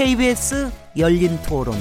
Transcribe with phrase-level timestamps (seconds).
[0.00, 1.74] KBS 열린 토론.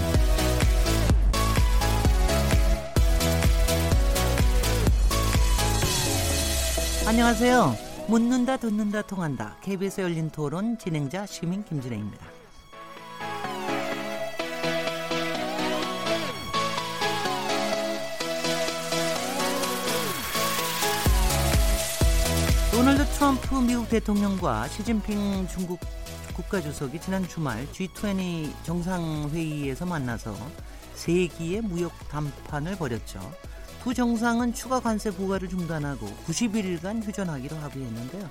[7.07, 7.77] 안녕하세요.
[8.09, 9.55] 묻는다, 듣는다, 통한다.
[9.61, 12.25] KBS 열린 토론 진행자 시민 김진혜입니다.
[22.71, 25.79] 도널드 트럼프 미국 대통령과 시진핑 중국
[26.39, 30.37] 국가주석이 지난 주말 G20 정상회의에서 만나서
[30.95, 33.19] 세기의 무역 담판을 벌였죠.
[33.83, 38.29] 두 정상은 추가 관세 부과를 중단하고 90일간 휴전하기로 합의했는데요.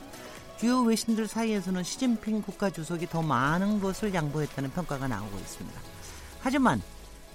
[0.59, 5.79] 주요 외신들 사이에서는 시진핑 국가주석이 더 많은 것을 양보했다는 평가가 나오고 있습니다.
[6.41, 6.81] 하지만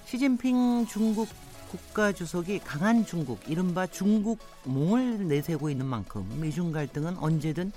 [0.05, 1.29] 시진핑 중국
[1.69, 7.71] 국가주석이 강한 중국, 이른바 중국 몽을 내세우고 있는 만큼 미중 갈등은 언제든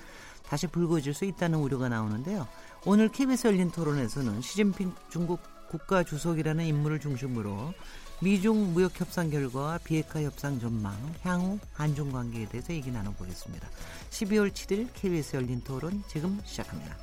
[0.49, 2.47] 다시 불거질 수 있다는 우려가 나오는데요.
[2.89, 7.75] 오늘 KBS 열린 토론에서는 시진핑 중국 국가 주석이라는 인물을 중심으로
[8.23, 13.69] 미중 무역 협상 결과 비핵화 협상 전망, 향후 한중 관계에 대해서 얘기 나눠보겠습니다.
[14.11, 16.97] 12월 7일 KBS 열린 토론 지금 시작합니다.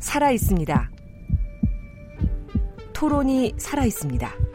[0.00, 0.90] 살아 있습니다.
[2.92, 4.51] 토론이 살아 있습니다.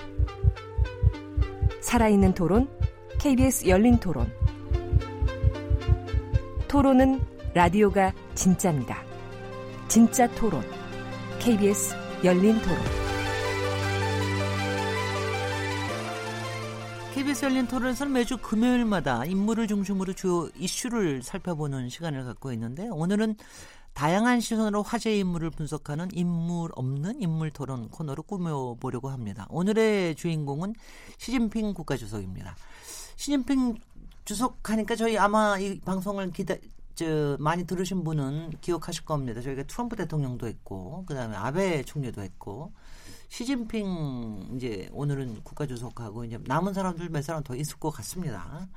[1.87, 2.67] 살아있는 토론,
[3.17, 4.29] KBS 열린 토론.
[6.67, 7.21] 토론은
[7.53, 9.01] 라디오가 진짜입니다.
[9.87, 10.61] 진짜 토론,
[11.39, 12.77] KBS 열린 토론.
[17.13, 23.37] KBS 열린 토론에서는 매주 금요일마다 인물을 중심으로 주요 이슈를 살펴보는 시간을 갖고 있는데 오늘은
[23.97, 29.47] 다양한 시선으로 화제 인물을 분석하는 인물 없는 인물 토론 코너로 꾸며보려고 합니다.
[29.49, 30.75] 오늘의 주인공은
[31.17, 32.55] 시진핑 국가주석입니다.
[33.15, 33.79] 시진핑
[34.23, 36.53] 주석 하니까 저희 아마 이 방송을 기다,
[36.93, 39.41] 저, 많이 들으신 분은 기억하실 겁니다.
[39.41, 42.73] 저희가 트럼프 대통령도 했고, 그 다음에 아베 총리도 했고,
[43.29, 48.67] 시진핑 이제 오늘은 국가주석하고 이제 남은 사람들 몇 사람 더 있을 것 같습니다.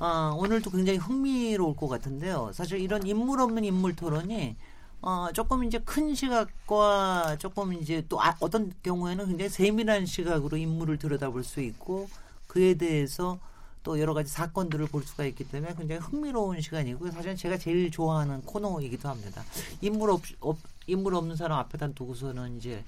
[0.00, 2.52] 어, 오늘도 굉장히 흥미로울 것 같은데요.
[2.54, 4.56] 사실 이런 인물 없는 인물 토론이
[5.02, 10.98] 어, 조금 이제 큰 시각과 조금 이제 또 아, 어떤 경우에는 굉장히 세밀한 시각으로 인물을
[10.98, 12.08] 들여다볼 수 있고
[12.46, 13.38] 그에 대해서
[13.82, 18.40] 또 여러 가지 사건들을 볼 수가 있기 때문에 굉장히 흥미로운 시간이고 사실 제가 제일 좋아하는
[18.42, 19.42] 코너이기도 합니다.
[19.82, 20.56] 인물 없, 없
[20.86, 22.84] 인물 없는 사람 앞에다 두고서는 이제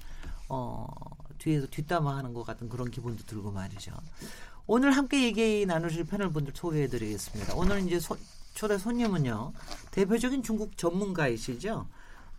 [0.49, 0.87] 어
[1.37, 3.91] 뒤에서 뒷담화하는 것 같은 그런 기분도 들고 말이죠.
[4.65, 7.53] 오늘 함께 얘기 나누실 패널 분들 소개해 드리겠습니다.
[7.55, 8.15] 오늘 이제 소,
[8.53, 9.51] 초대 손님은요.
[9.91, 11.85] 대표적인 중국 전문가이시죠.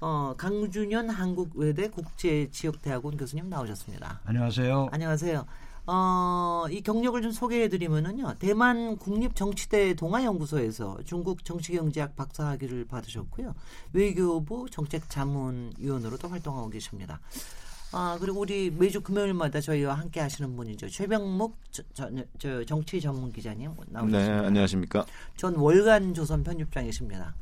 [0.01, 4.21] 어, 강준현 한국외대 국제지역대학원 교수님 나오셨습니다.
[4.25, 4.89] 안녕하세요.
[4.91, 5.47] 안녕하세요.
[5.87, 8.37] 어, 이 경력을 좀 소개해 드리면은요.
[8.39, 13.55] 대만 국립정치대 동아연구소에서 중국 정치경제학 박사학위를 받으셨고요.
[13.93, 17.21] 외교부 정책자문위원으로도 활동하고 계십니다.
[17.97, 20.89] 아, 그리고 우리 매주 금요일마다 저희와 함께 하시는 분이죠.
[20.89, 24.19] 최병묵 저, 저, 저 정치 전문 기자님 나오셨습니다.
[24.19, 25.07] 네, 안녕하십니까?
[25.37, 27.33] 전 월간 조선 편집장이십니다.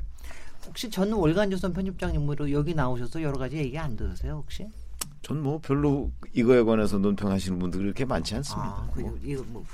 [0.66, 4.68] 혹시 전 월간 조선 편집장님으로 여기 나오셔서 여러 가지 얘기 안 들으세요, 혹시?
[5.22, 8.68] 전뭐 별로 이거에 관해서 논평하시는 분들 그렇게 많지 않습니다.
[8.68, 9.64] 아, 그, 이거 뭐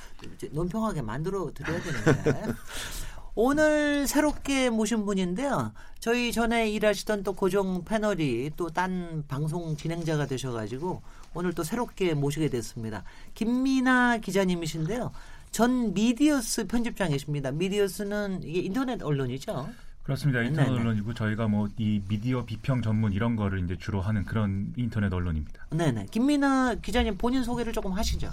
[0.52, 2.52] 논평하게 만들어 드려야 되는데.
[3.40, 5.72] 오늘 새롭게 모신 분인데요.
[6.00, 11.00] 저희 전에 일하시던 또 고정 패널이 또 딴 방송 진행자가 되셔가지고
[11.34, 13.04] 오늘 또 새롭게 모시게 됐습니다.
[13.34, 15.12] 김미나 기자님이신데요.
[15.52, 17.52] 전 미디어스 편집장이십니다.
[17.52, 19.68] 미디어스는 이게 인터넷 언론이죠.
[20.02, 20.42] 그렇습니다.
[20.42, 20.80] 인터넷 네네.
[20.80, 25.66] 언론이고 저희가 뭐 이 미디어 비평 전문 이런 거를 이제 주로 하는 그런 인터넷 언론입니다.
[25.70, 26.06] 네네.
[26.10, 28.32] 김미나 기자님 본인 소개를 조금 하시죠.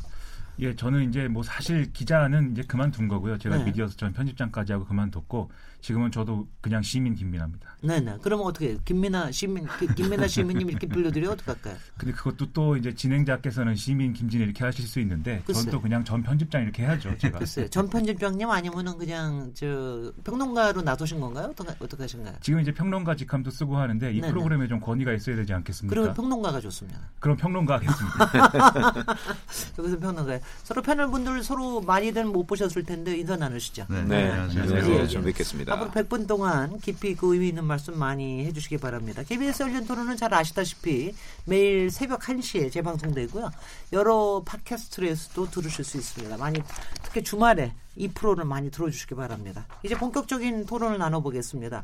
[0.59, 3.37] 예, 저는 이제 뭐 사실 기자는 이제 그만둔 거고요.
[3.37, 3.65] 제가 네.
[3.65, 5.51] 미디어스 전 편집장까지 하고 그만뒀고
[5.81, 7.77] 지금은 저도 그냥 시민 김민아입니다.
[7.83, 8.17] 네 네.
[8.21, 8.75] 그러면 어떻게?
[8.85, 11.75] 김민아 시민 김민아 시민님 이렇게 불러드려 어떡할까요?
[11.97, 16.23] 근데 그것도 또 이제 진행자께서는 시민 김진애 이렇게 하실 수 있는데 저는 또 그냥 전
[16.23, 17.15] 편집장 이렇게 해야죠.
[17.19, 17.37] 제가.
[17.37, 17.67] 글쎄요.
[17.69, 21.49] 전 편집장님 아니면은 그냥 저 평론가로 나서신 건가요?
[21.51, 22.35] 어떻게 어떻게 하신가요?
[22.41, 24.31] 지금 이제 평론가 직함도 쓰고 하는데 이 네네.
[24.33, 25.93] 프로그램에 좀 권위가 있어야 되지 않겠습니까?
[25.93, 26.99] 그러면 평론가가 좋습니다.
[27.19, 29.05] 그럼 평론가 하겠습니다.
[29.77, 33.85] 여기서 평론가 서로 패널 분들 서로 많이들 못 보셨을 텐데 인사 나누시죠.
[33.89, 34.23] 네, 네.
[34.25, 34.31] 네.
[34.31, 34.97] 안녕하세요.
[34.97, 35.07] 네.
[35.07, 35.73] 좀 뵙겠습니다.
[35.73, 39.23] 앞으로 100분 동안 깊이 그 의미 있는 말씀 많이 해주시기 바랍니다.
[39.23, 41.13] KBS 열린 토론은 잘 아시다시피
[41.45, 43.51] 매일 새벽 1시에 재방송되고요.
[43.93, 46.37] 여러 팟캐스트에서도 들으실 수 있습니다.
[46.37, 46.61] 많이
[47.03, 49.65] 특히 주말에 이 프로를 많이 들어주시기 바랍니다.
[49.83, 51.83] 이제 본격적인 토론을 나눠보겠습니다.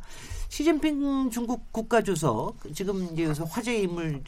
[0.50, 4.22] 시진핑 중국 국가주석 지금 이제 화제의 인물이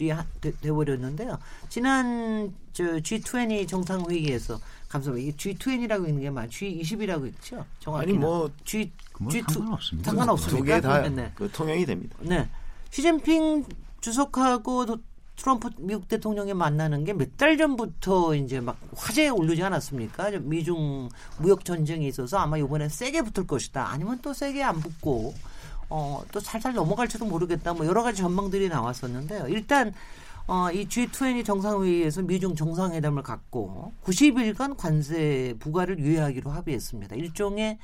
[0.62, 1.38] 되어버렸는데요.
[1.70, 5.28] 지난 저 G20 정상회의에서 감사합니다.
[5.28, 7.66] 이 G20이라고 있는 게막 G20이라고 있죠.
[7.80, 10.10] 정확히 아니 뭐 G 뭐 G2 상관없습니다.
[10.12, 10.58] 상관없습니까?
[10.82, 11.32] 두개다 네.
[11.36, 12.16] 그 통용이 됩니다.
[12.22, 12.48] 네.
[12.92, 13.66] 시진핑
[14.02, 15.00] 주석하고 도-
[15.44, 20.32] 트럼프 미국 대통령이 만나는 게 몇 달 전부터 이제 막 화제에 오르지 않았습니까?
[20.32, 21.10] 저 미중
[21.40, 23.90] 무역 전쟁이 있어서 아마 이번에 세게 붙을 것이다.
[23.90, 25.34] 아니면 또 세게 안 붙고
[25.90, 27.74] 어, 또 살살 넘어갈지도 모르겠다.
[27.74, 29.48] 뭐 여러 가지 전망들이 나왔었는데요.
[29.50, 29.94] 일단
[30.48, 37.16] 어, 이 G20 정상회의에서 미중 정상회담을 갖고 90일간 관세 부과를 유예하기로 합의했습니다.
[37.18, 37.80] 일종의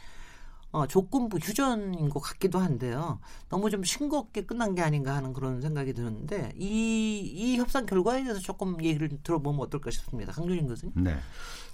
[0.71, 3.19] 어, 조건부 휴전인 것 같기도 한데요.
[3.49, 8.39] 너무 좀 싱겁게 끝난 게 아닌가 하는 그런 생각이 드는데 이, 이 협상 결과에 대해서
[8.39, 10.31] 조금 얘기를 들어보면 어떨까 싶습니다.
[10.31, 10.93] 강준인 교수님.
[10.95, 11.17] 네.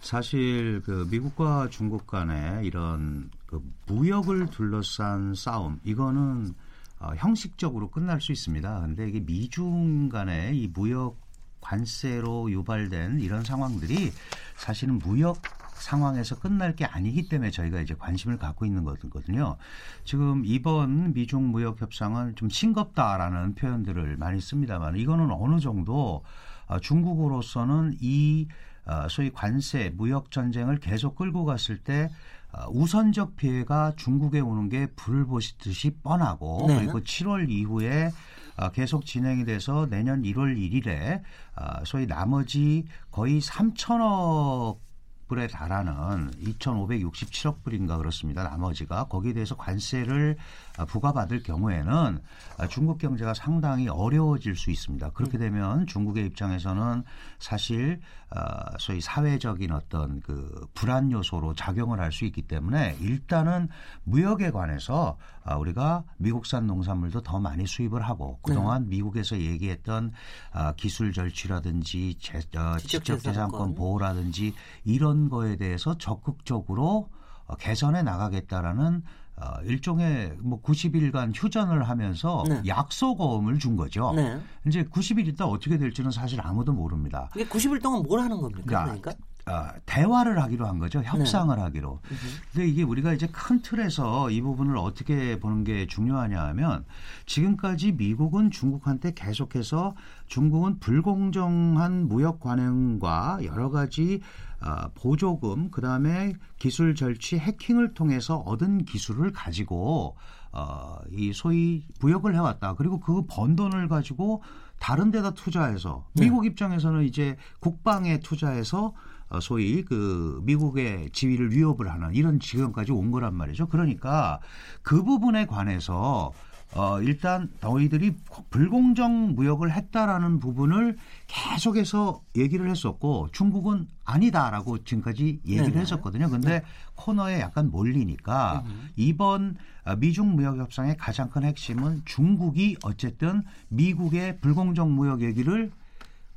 [0.01, 6.53] 사실 그 미국과 중국 간의 이런 그 무역을 둘러싼 싸움 이거는
[6.99, 8.79] 어, 형식적으로 끝날 수 있습니다.
[8.79, 11.17] 근데 이게 미중 간의 이 무역
[11.59, 14.11] 관세로 유발된 이런 상황들이
[14.55, 15.41] 사실은 무역
[15.75, 19.57] 상황에서 끝날 게 아니기 때문에 저희가 이제 관심을 갖고 있는 거거든요.
[20.03, 26.23] 지금 이번 미중 무역 협상은 좀 싱겁다라는 표현들을 많이 씁니다만 이거는 어느 정도
[26.67, 28.47] 어, 중국으로서는 이
[28.85, 32.09] 어, 소위 관세 무역 전쟁을 계속 끌고 갔을 때
[32.51, 36.79] 어, 우선적 피해가 중국에 오는 게 불을 보시듯이 뻔하고 네.
[36.79, 38.11] 그리고 7월 이후에
[38.57, 41.21] 어, 계속 진행이 돼서 내년 1월 1일에
[41.57, 44.84] 어, 소위 나머지 거의 3천억
[45.27, 48.43] 불에 달하는 2,567억 불인가 그렇습니다.
[48.43, 50.37] 나머지가 거기에 대해서 관세를
[50.77, 52.19] 아, 부과받을 경우에는
[52.57, 55.11] 아, 중국 경제가 상당히 어려워질 수 있습니다.
[55.11, 57.03] 그렇게 되면 중국의 입장에서는
[57.39, 57.99] 사실
[58.31, 63.67] 아, 소위 사회적인 어떤 그 불안 요소로 작용을 할 수 있기 때문에 일단은
[64.03, 70.11] 무역에 관해서 아, 우리가 미국산 농산물도 더 많이 수입을 하고 그동안 미국에서 얘기했던
[70.51, 73.75] 아, 기술 절취라든지 제, 어, 지적재산권.
[73.75, 77.09] 보호라든지 이런 거에 대해서 적극적으로
[77.45, 79.03] 어, 개선해 나가겠다라는
[79.37, 82.63] 어, 일종의 뭐 90일간 휴전을 하면서 네.
[82.65, 84.13] 약속어음을 준 거죠.
[84.15, 84.39] 네.
[84.65, 87.29] 이제 90일 있다 어떻게 될지는 사실 아무도 모릅니다.
[87.35, 88.63] 이게 90일 동안 뭘 하는 겁니까?
[88.65, 89.13] 그러니까 그러니까?
[89.47, 91.01] 어, 대화를 하기로 한 거죠.
[91.03, 91.99] 협상을 하기로.
[92.03, 92.17] 음.
[92.51, 96.83] 근데 이게 우리가 이제 큰 틀에서 이 부분을 어떻게 보는 게 중요하냐 하면
[97.27, 99.95] 지금까지 미국은 중국한테 계속해서
[100.25, 104.21] 중국은 불공정한 무역 관행과 여러 가지
[104.61, 110.15] 어, 보조금 그 다음에 기술 절취 해킹을 통해서 얻은 기술을 가지고
[110.53, 112.73] 어, 이 소위 무역을 해왔다.
[112.75, 114.41] 그리고 그 번 돈을 가지고
[114.79, 118.93] 다른 데다 투자해서 미국 입장에서는 이제 국방에 투자해서 어,
[119.41, 123.67] 소위 그 미국의 지위를 위협을 하는 이런 지경까지 온 거란 말이죠.
[123.67, 124.39] 그러니까
[124.81, 126.33] 그 부분에 관해서
[126.73, 128.15] 어, 일단 너희들이
[128.49, 130.97] 불공정 무역을 했다라는 부분을
[131.27, 135.79] 계속해서 얘기를 했었고 중국은 아니다라고 지금까지 얘기를 네네.
[135.79, 136.29] 했었거든요.
[136.29, 136.63] 근데
[136.95, 138.63] 코너에 약간 몰리니까
[138.97, 139.55] 이번
[139.85, 145.71] 아, 미중 무역 협상의 가장 큰 핵심은 중국이 어쨌든 미국의 불공정 무역 얘기를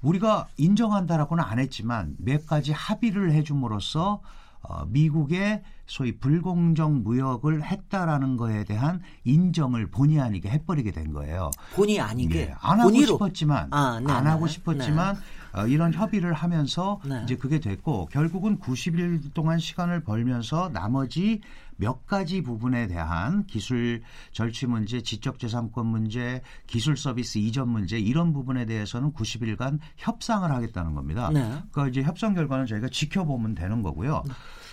[0.02, 4.20] 우리가 인정한다라고는 안 했지만 몇 가지 합의를 해줌으로써
[4.60, 11.50] 어, 미국의 소위 불공정 무역을 했다라는 거에 대한 인정을 본의 아니게 해버리게 된 거예요.
[11.74, 13.06] 본의 아니게 예, 안 하고 본의로.
[13.14, 15.16] 싶었지만 아, 네, 안 네, 하고 싶었지만
[15.52, 17.20] 어, 이런 협의를 하면서 네.
[17.24, 21.40] 이제 그게 됐고 결국은 90일 동안 시간을 벌면서 나머지
[21.76, 24.02] 몇 가지 부분에 대한 기술
[24.32, 31.30] 절취 문제, 지적재산권 문제, 기술 서비스 이전 문제 이런 부분에 대해서는 90일간 협상을 하겠다는 겁니다.
[31.32, 31.40] 네.
[31.70, 34.24] 그러니까 이제 협상 결과는 저희가 지켜보면 되는 거고요.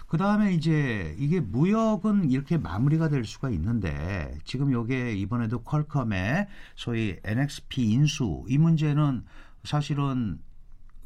[0.07, 7.17] 그 다음에 이제 이게 무역은 이렇게 마무리가 될 수가 있는데 지금 요게 이번에도 퀄컴의 소위
[7.23, 9.23] NXP 인수 이 문제는
[9.63, 10.39] 사실은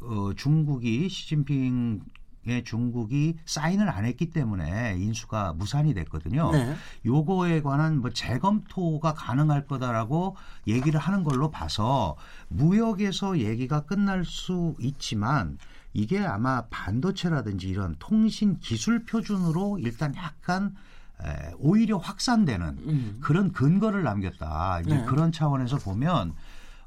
[0.01, 2.01] 어, 중국이 시진핑
[2.47, 6.51] 의 중국이 사인을 안 했기 때문에 인수가 무산이 됐거든요.
[6.51, 6.73] 네.
[7.05, 12.15] 요거에 관한 뭐 재검토가 가능할 거다라고 얘기를 하는 걸로 봐서
[12.47, 15.57] 무역에서 얘기가 끝날 수 있지만
[15.93, 20.75] 이게 아마 반도체라든지 이런 통신 기술 표준으로 일단 약간
[21.21, 24.79] 에, 오히려 확산되는 그런 근거를 남겼다.
[24.85, 25.05] 이제 네.
[25.05, 26.33] 그런 차원에서 보면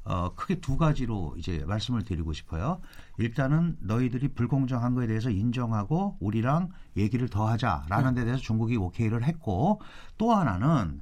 [0.05, 2.81] 어, 크게 두 가지로 이제 말씀을 드리고 싶어요.
[3.17, 9.81] 일단은 너희들이 불공정한 거에 대해서 인정하고 우리랑 얘기를 더 하자라는 데 대해서 중국이 오케이를 했고
[10.17, 11.01] 또 하나는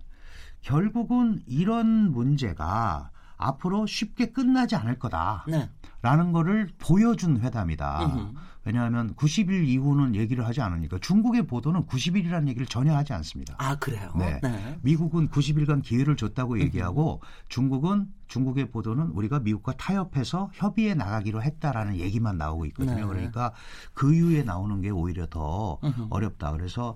[0.61, 3.11] 결국은 이런 문제가
[3.41, 5.45] 앞으로 쉽게 끝나지 않을 거다.
[5.47, 5.69] 네.
[6.01, 8.05] 라는 거를 보여준 회담이다.
[8.05, 8.33] 음흠.
[8.63, 13.55] 왜냐하면 90일 이후는 얘기를 하지 않으니까 중국의 보도는 90일이라는 얘기를 전혀 하지 않습니다.
[13.57, 14.11] 아 그래요.
[14.15, 14.39] 네.
[14.81, 22.37] 미국은 90일간 기회를 줬다고 얘기하고 중국은 중국의 보도는 우리가 미국과 타협해서 협의에 나가기로 했다라는 얘기만
[22.37, 22.95] 나오고 있거든요.
[22.95, 23.05] 네.
[23.05, 23.51] 그러니까
[23.93, 26.07] 그 이후에 나오는 게 오히려 더 음흠.
[26.11, 26.51] 어렵다.
[26.51, 26.95] 그래서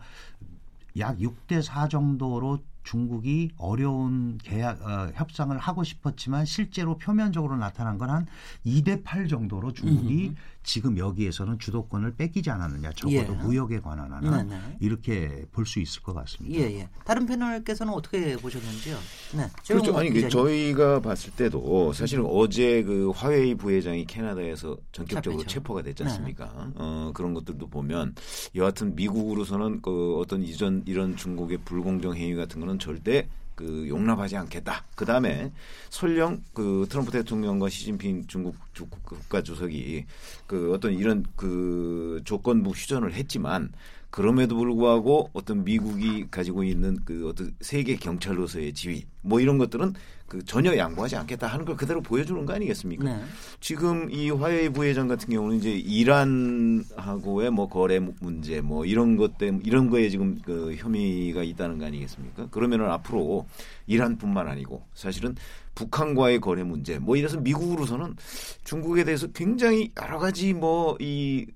[0.98, 8.06] 약 6대 4 정도로 중국이 어려운 계약 어, 협상을 하고 싶었지만 실제로 표면적으로 나타난 건
[8.06, 8.28] 한
[8.66, 10.36] 2대 8 정도로 중국이 음흠.
[10.66, 12.92] 지금 여기에서는 주도권을 뺏기지 않았느냐.
[12.94, 13.24] 적어도 예.
[13.24, 14.78] 무역에 관한 하나 네네.
[14.82, 16.60] 이렇게 볼 수 있을 것 같습니다.
[16.60, 16.90] 예, 예.
[17.06, 18.98] 다른 패널께서는 어떻게 보셨는지요?
[19.38, 19.48] 네.
[19.68, 19.98] 그렇죠.
[19.98, 20.30] 아니 그 기자님.
[20.30, 25.54] 저희가 봤을 때도 사실은 어제 그 화웨이 부회장이 캐나다에서 전격적으로 잡혔죠.
[25.54, 26.10] 체포가 됐지 네.
[26.10, 26.72] 않습니까?
[26.76, 28.14] 어, 그런 것들도 보면
[28.56, 34.84] 여하튼 미국으로서는 그 어떤 이전 이런 중국의 불공정 행위 같은 거는 절대 그 용납하지 않겠다.
[34.96, 35.52] 그 다음에
[35.90, 40.06] 설령 그 트럼프 대통령과 시진핑 중국 주- 국가 주석이
[40.48, 43.72] 그 어떤 이런 그 조건부 휴전을 했지만
[44.16, 49.94] 그럼에도 불구하고 어떤 미국이 가지고 있는 그 어떤 세계 경찰로서의 지위 뭐 이런 것들은
[50.26, 53.04] 그 전혀 양보하지 않겠다 하는 걸 그대로 보여주는 거 아니겠습니까?
[53.04, 53.22] 네.
[53.60, 59.64] 지금 이 화웨이 부회장 같은 경우는 이제 이란하고의 뭐 거래 문제 뭐 이런 것 때문에
[59.66, 62.48] 이런 거에 지금 그 혐의가 있다는 거 아니겠습니까?
[62.52, 63.46] 그러면은 앞으로
[63.86, 65.36] 이란뿐만 아니고 사실은
[65.76, 68.16] 북한과의 거래 문제 뭐 이래서 미국으로서는
[68.64, 71.48] 중국에 대해서 굉장히 여러 가지 뭐이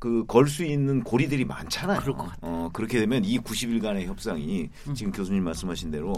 [0.00, 2.00] 그 걸 수 있는 고리들이 많잖아요.
[2.00, 2.38] 그럴 것 같아요.
[2.40, 4.94] 어, 그렇게 되면 이 90일간의 협상이 음.
[4.94, 6.14] 지금 교수님 말씀하신 대로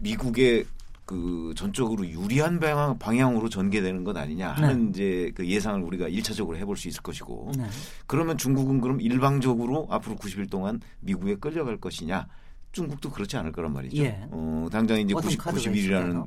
[0.00, 0.64] 미국의
[1.06, 6.76] 그 전적으로 유리한 방향, 방향으로 전개되는 것 아니냐 하는 이제 그 예상을 우리가 일차적으로 해볼
[6.76, 7.64] 수 있을 것이고 네.
[8.06, 12.26] 그러면 중국은 그럼 일방적으로 앞으로 90일 동안 미국에 끌려갈 것이냐?
[12.72, 14.02] 중국도 그렇지 않을 거란 말이죠.
[14.02, 14.26] 예.
[14.30, 16.26] 어, 당장 이제 어떤 90, 카드가 90일이라는 있을까요?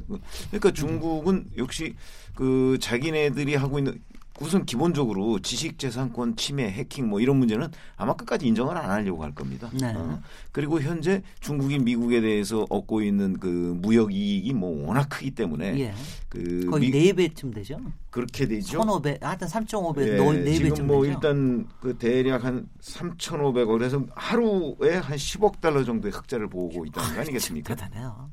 [0.52, 1.94] 그러니까 중국은 역시
[2.34, 4.00] 그 자기네들이 하고 있는
[4.40, 9.70] 우선 기본적으로 지식재산권 침해, 해킹 뭐 이런 문제는 아마 끝까지 인정을 안 하려고 할 겁니다.
[9.74, 9.94] 네.
[9.96, 10.22] 어.
[10.52, 13.48] 그리고 현재 중국이 미국에 대해서 얻고 있는 그
[13.82, 15.94] 무역 이익이 뭐 워낙 크기 때문에 예.
[16.30, 17.80] 그 거의 미- 네 배쯤 되죠.
[18.12, 18.78] 그렇게 되죠.
[18.80, 21.14] 1,500, 하여튼 3.5배, 예, 네 배쯤 지금 뭐 되죠.
[21.16, 27.22] 일단 그 대략 한 3,500억 그래서 하루에 한 10억 달러 정도의 흑자를 보고 있다는 거
[27.22, 27.76] 아니겠습니까?
[27.76, 28.30] 대단해요.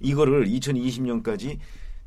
[0.00, 1.58] 이거를 2020년까지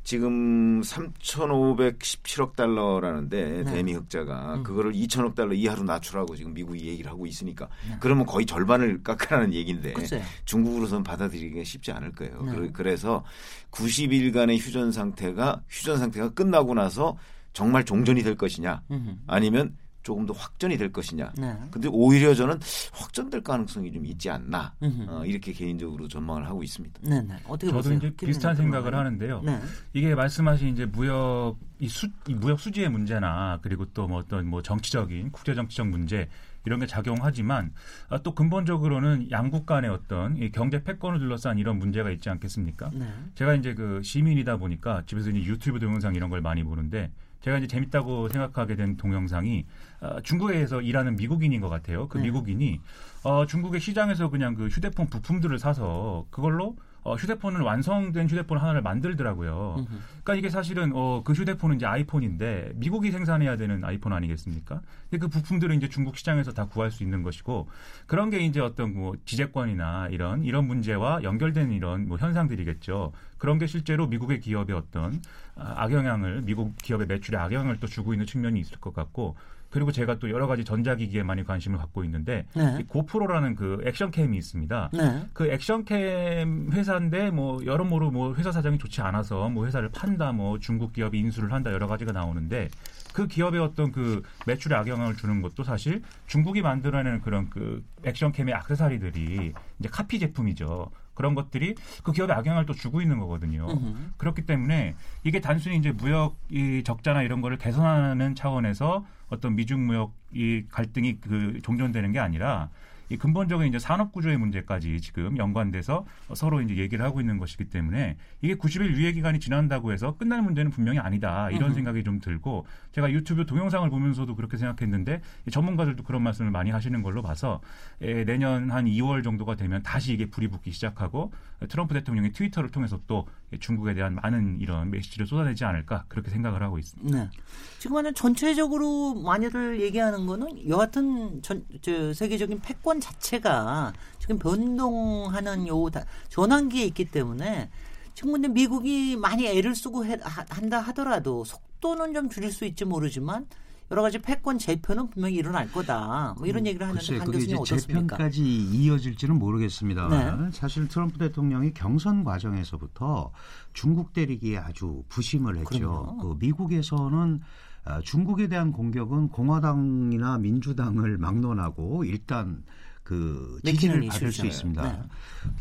[0.04, 3.64] 지금 3,517억 달러라는데 네.
[3.64, 4.62] 대미 흑자가 음.
[4.62, 7.68] 그거를 2천억 달러 이하로 낮추라고 지금 미국이 얘기를 하고 있으니까
[8.00, 10.22] 그러면 거의 절반을 깎으라는 얘기인데 글쎄요.
[10.44, 12.42] 중국으로서는 받아들이기가 쉽지 않을 거예요.
[12.42, 12.52] 네.
[12.54, 13.24] 그래- 그래서
[13.70, 17.16] 90일간의 휴전 상태가 휴전 상태가 끝나고 나서
[17.52, 19.10] 정말 종전이 될 것이냐 음흠.
[19.26, 21.32] 아니면 조금 더 확전이 될 것이냐.
[21.38, 21.56] 네.
[21.70, 22.58] 근데 오히려 저는
[22.92, 24.74] 확전될 가능성이 좀 있지 않나.
[25.08, 27.00] 어, 이렇게 개인적으로 전망을 하고 있습니다.
[27.02, 27.34] 네, 네.
[27.44, 27.98] 어떻게 저도 보세요?
[27.98, 28.94] 이제 비슷한 생각을?
[28.94, 29.42] 하는데요.
[29.42, 29.60] 네.
[29.94, 34.60] 이게 말씀하신 이제 무역 이, 수, 이 무역 수지의 문제나 그리고 또 뭐 어떤 뭐
[34.62, 36.28] 정치적인 국제 정치적 문제
[36.66, 37.72] 이런 게 작용하지만
[38.08, 42.90] 아, 또 근본적으로는 양국 간의 어떤 이 경제 패권을 둘러싼 이런 문제가 있지 않겠습니까?
[42.92, 43.08] 네.
[43.34, 47.10] 제가 이제 그 시민이다 보니까 집에서 이제 유튜브 동영상 이런 걸 많이 보는데
[47.42, 49.66] 제가 이제 재밌다고 생각하게 된 동영상이
[50.00, 52.08] 어, 중국에서 일하는 미국인인 것 같아요.
[52.08, 52.24] 그 네.
[52.24, 52.80] 미국인이
[53.24, 59.74] 어, 중국의 시장에서 그냥 그 휴대폰 부품들을 사서 그걸로 어, 휴대폰을 완성된 휴대폰 하나를 만들더라고요.
[59.78, 59.88] 음흠.
[60.22, 64.80] 그러니까 이게 사실은 어, 그 휴대폰은 이제 아이폰인데 미국이 생산해야 되는 아이폰 아니겠습니까?
[65.10, 67.68] 근데 그 부품들은 이제 중국 시장에서 다 구할 수 있는 것이고
[68.06, 73.12] 그런 게 이제 어떤 뭐 지재권이나 이런 이런 문제와 연결된 이런 뭐 현상들이겠죠.
[73.38, 75.20] 그런 게 실제로 미국의 기업의 어떤
[75.56, 79.34] 아, 악영향을 미국 기업의 매출에 악영향을 또 주고 있는 측면이 있을 것 같고
[79.72, 82.76] 그리고 제가 또 여러 가지 전자기기에 많이 관심을 갖고 있는데 네.
[82.80, 84.90] 이 고프로라는 그 액션캠이 있습니다.
[84.92, 85.22] 네.
[85.32, 90.92] 그 액션캠 회사인데 뭐 여러모로 뭐 회사 사정이 좋지 않아서 뭐 회사를 판다 뭐 중국
[90.92, 92.68] 기업이 인수를 한다 여러 가지가 나오는데
[93.14, 99.54] 그 기업의 어떤 그 매출에 악영향을 주는 것도 사실 중국이 만들어내는 그런 그 액션캠의 액세서리들이
[99.78, 100.90] 이제 카피 제품이죠.
[101.14, 103.70] 그런 것들이 그 기업에 악영향을 또 주고 있는 거거든요.
[103.70, 104.12] 음흠.
[104.16, 110.14] 그렇기 때문에 이게 단순히 이제 무역 이 적자나 이런 거를 개선하는 차원에서 어떤 미중 무역
[110.32, 112.68] 이 갈등이 그 종전되는 게 아니라
[113.08, 118.16] 이 근본적인 이제 산업 구조의 문제까지 지금 연관돼서 서로 이제 얘기를 하고 있는 것이기 때문에
[118.40, 121.74] 이게 90일 유예 기간이 지난다고 해서 끝날 문제는 분명히 아니다 이런 음흠.
[121.74, 127.02] 생각이 좀 들고 제가 유튜브 동영상을 보면서도 그렇게 생각했는데 이 전문가들도 그런 말씀을 많이 하시는
[127.02, 127.60] 걸로 봐서
[128.00, 131.32] 에, 내년 한 2월 정도가 되면 다시 이게 불이 붙기 시작하고
[131.68, 133.26] 트럼프 대통령이 트위터를 통해서 또
[133.60, 137.18] 중국에 대한 많은 이런 메시지를 쏟아내지 않을까 그렇게 생각을 하고 있습니다.
[137.18, 137.30] 네.
[137.78, 146.04] 지금은 전체적으로 많이들 얘기하는 거는 여하튼 전, 저 세계적인 패권 자체가 지금 변동하는 요 다-
[146.28, 147.70] 전환기에 있기 때문에
[148.14, 152.84] 지금 근데 미국이 많이 애를 쓰고 해, 하- 한다 하더라도 속도는 좀 줄일 수 있지
[152.84, 153.46] 모르지만
[153.90, 156.34] 여러 가지 패권 재편은 분명히 일어날 거다.
[156.38, 158.16] 뭐 이런 얘기를 하는데 이제 교수님 어떻습니까?
[158.16, 160.08] 재편까지 이어질지는 모르겠습니다.
[160.08, 160.50] 네.
[160.52, 163.32] 사실 트럼프 대통령이 경선 과정에서부터
[163.74, 166.16] 중국 때리기에 아주 부심을 했죠.
[166.20, 167.40] 그 미국에서는
[167.84, 172.62] 아, 중국에 대한 공격은 공화당이나 민주당을 막론하고 일단
[173.02, 174.46] 그 지지를 내키는 받을 수.
[174.46, 174.82] 있습니다.
[174.82, 175.02] 네.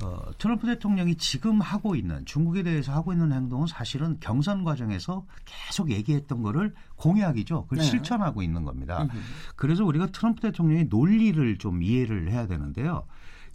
[0.04, 5.92] 어, 트럼프 대통령이 지금 하고 있는 중국에 대해서 하고 있는 행동은 사실은 경선 과정에서 계속
[5.92, 7.64] 얘기했던 거를 공약이죠.
[7.64, 7.84] 그걸 네.
[7.84, 9.04] 실천하고 있는 겁니다.
[9.04, 9.18] 음흠.
[9.56, 13.06] 그래서 우리가 트럼프 대통령의 논리를 좀 이해를 해야 되는데요.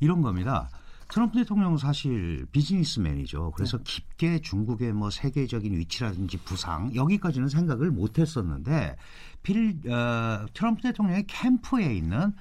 [0.01, 0.69] 이런 겁니다.
[1.09, 3.53] 트럼프 대통령은 사실 비즈니스맨이죠.
[3.53, 8.97] 그래서 깊게 중국의 뭐 세계적인 위치라든지 부상 여기까지는 생각을 못 했었는데
[9.45, 12.33] 필 어, 트럼프 대통령의 캠프에 있는 아,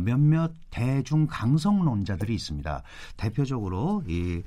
[0.00, 2.82] 몇몇 대중 강성론자들이 있습니다.
[3.16, 4.42] 대표적으로 이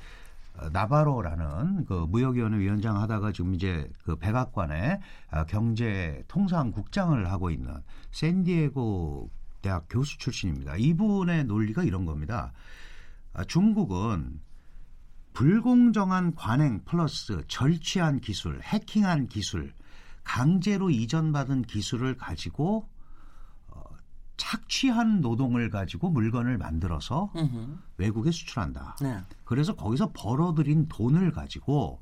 [0.57, 4.99] 어, 나바로라는 그 무역위원회 위원장 하다가 지금 이제 그 백악관의
[5.29, 7.73] 아, 경제 통상 국장을 하고 있는
[8.11, 9.29] 샌디에고
[9.61, 10.77] 대학 교수 출신입니다.
[10.77, 12.53] 이분의 논리가 이런 겁니다.
[13.33, 14.39] 아, 중국은
[15.33, 19.73] 불공정한 관행 플러스 절취한 기술, 해킹한 기술,
[20.23, 22.94] 강제로 이전받은 기술을 가지고 어,
[24.37, 27.77] 착취한 노동을 가지고 물건을 만들어서 음흠.
[27.97, 28.97] 외국에 수출한다.
[29.01, 29.23] 네.
[29.43, 32.01] 그래서 거기서 벌어들인 돈을 가지고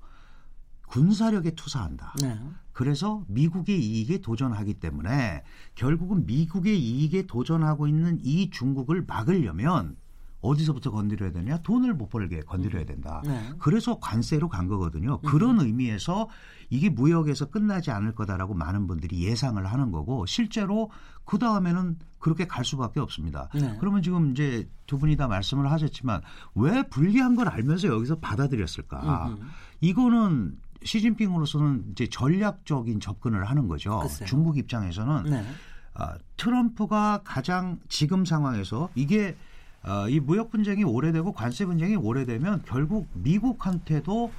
[0.87, 2.13] 군사력에 투사한다.
[2.21, 2.39] 네.
[2.71, 5.43] 그래서 미국의 이익에 도전하기 때문에
[5.75, 9.95] 결국은 미국의 이익에 도전하고 있는 이 중국을 막으려면
[10.43, 11.57] 어디서부터 건드려야 되냐?
[11.63, 13.21] 돈을 못 벌게 건드려야 된다.
[13.25, 13.49] 네.
[13.59, 15.19] 그래서 관세로 간 거거든요.
[15.21, 16.27] 그런 의미에서
[16.69, 20.91] 이게 무역에서 끝나지 않을 거다라고 많은 분들이 예상을 하는 거고 실제로
[21.23, 23.49] 그 다음에는 그렇게 갈 수밖에 없습니다.
[23.55, 23.77] 네.
[23.79, 26.21] 그러면 지금 이제 두 분이 다 말씀을 하셨지만
[26.55, 29.27] 왜 불리한 걸 알면서 여기서 받아들였을까?
[29.27, 29.41] 음흠.
[29.81, 33.99] 이거는 시진핑으로서는 이제 전략적인 접근을 하는 거죠.
[33.99, 34.27] 글쎄요.
[34.27, 35.45] 중국 입장에서는 네.
[35.93, 39.37] 아, 트럼프가 가장 지금 상황에서 이게
[39.83, 44.31] 아, 이 무역 분쟁이 오래되고 관세 분쟁이 오래되면 결국 미국한테도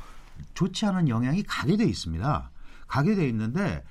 [0.55, 2.51] 좋지 않은 영향이 가게 돼 있습니다.
[2.87, 3.85] 가게 돼 있는데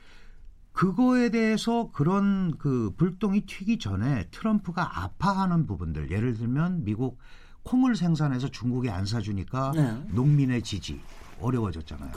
[0.72, 7.20] 그거에 대해서 그런 그 불똥이 튀기 전에 트럼프가 아파하는 부분들 예를 들면 미국
[7.62, 10.06] 콩을 생산해서 중국에 안 사주니까 네.
[10.10, 11.00] 농민의 지지
[11.40, 12.12] 어려워졌잖아요.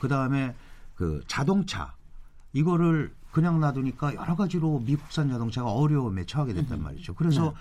[0.00, 0.54] 그 다음에
[0.94, 1.94] 그 자동차
[2.52, 7.14] 이거를 그냥 놔두니까 여러 가지로 미국산 자동차가 어려움에 처하게 됐단 말이죠.
[7.14, 7.54] 그래서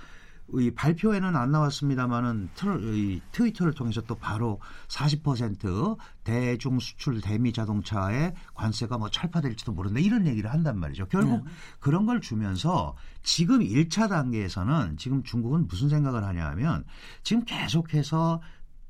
[0.53, 2.49] 이 발표에는 안 나왔습니다만은
[2.81, 10.27] 이 트위터를 통해서 또 바로 40% 대중 수출 대미 자동차의 관세가 뭐 철파될지도 모른다 이런
[10.27, 11.07] 얘기를 한단 말이죠.
[11.07, 11.45] 결국
[11.79, 16.83] 그런 걸 주면서 지금 1차 단계에서는 지금 중국은 무슨 생각을 하냐 하면
[17.23, 18.41] 지금 계속해서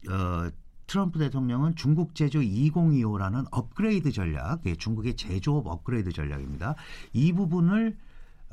[0.10, 0.50] 어
[0.92, 6.76] 트럼프 대통령은 중국 제조 2025라는 업그레이드 전략, 예, 중국의 제조업 업그레이드 전략입니다.
[7.14, 7.96] 이 부분을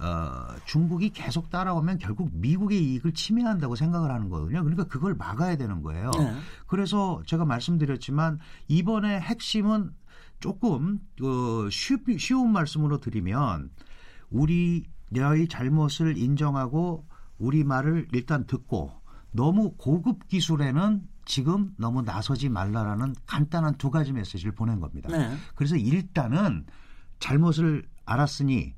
[0.01, 4.63] 어, 중국이 계속 따라오면 결국 미국의 이익을 침해한다고 생각을 하는 거거든요.
[4.63, 6.11] 그러니까 그걸 막아야 되는 거예요.
[6.19, 6.35] 네.
[6.67, 9.93] 그래서 제가 말씀드렸지만 이번에 핵심은
[10.41, 13.71] 조금 그 쉬, 쉬운 말씀으로 드리면
[14.31, 17.07] 우리 너의 잘못을 인정하고
[17.39, 18.93] 우리 말을 일단 듣고
[19.33, 25.09] 너무 고급 기술에는 지금 너무 나서지 말라라는 간단한 두 가지 메시지를 보낸 겁니다.
[25.11, 25.37] 네.
[25.55, 26.67] 그래서 일단은
[27.19, 28.75] 잘못을 알았으니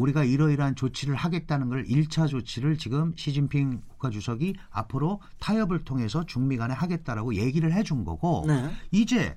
[0.00, 6.74] 우리가 이러이러한 조치를 하겠다는 걸 1차 조치를 지금 시진핑 국가주석이 앞으로 타협을 통해서 중미 간에
[6.74, 8.70] 하겠다라고 얘기를 해준 거고 네.
[8.90, 9.36] 이제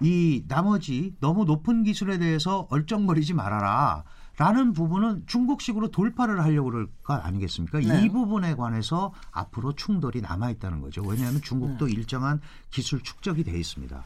[0.00, 4.04] 이 나머지 너무 높은 기술에 대해서 얼쩡거리지 말아라.
[4.36, 7.80] 라는 부분은 중국식으로 돌파를 하려고 그럴 것 아니겠습니까?
[7.80, 8.04] 네.
[8.04, 11.02] 이 부분에 관해서 앞으로 충돌이 남아 있다는 거죠.
[11.02, 14.04] 왜냐하면 중국도 일정한 기술 축적이 돼 있습니다.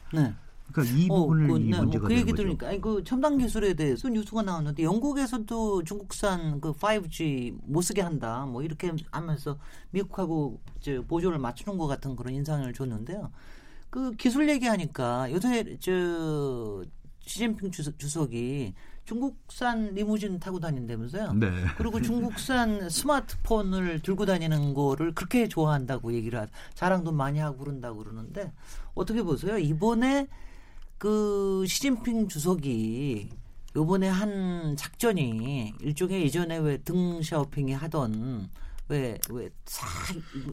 [0.81, 0.89] 네.
[0.89, 2.33] 그러니까 이 부분을 그, 이 네, 문제가 그 되는 얘기.
[2.33, 8.47] 들으니까 아니, 그 첨단 기술에 대해서 뉴스가 나왔는데 영국에서도 중국산 그 5G 못 쓰게 한다
[8.47, 9.59] 뭐 이렇게 하면서
[9.91, 13.31] 미국하고 저 보조를 맞추는 것 같은 그런 인상을 줬는데요.
[13.91, 16.85] 그 기술 얘기하니까 요새 저
[17.21, 21.33] 시진핑 주석, 주석 이 중국산 리무진 타고 다닌다면서요.
[21.35, 21.49] 네.
[21.77, 28.53] 그리고 중국산 스마트폰을 들고 다니는 거를 그렇게 좋아한다고 얘기를 하, 자랑도 많이 하고 그런다고 그러는데
[28.95, 29.59] 어떻게 보세요?
[29.59, 30.29] 이번에
[31.03, 33.29] 그 시진핑 주석이
[33.75, 38.49] 요번에 한 작전이 일종의 예전에 왜 등샤오핑이 하던
[38.89, 39.85] 왜왜 싹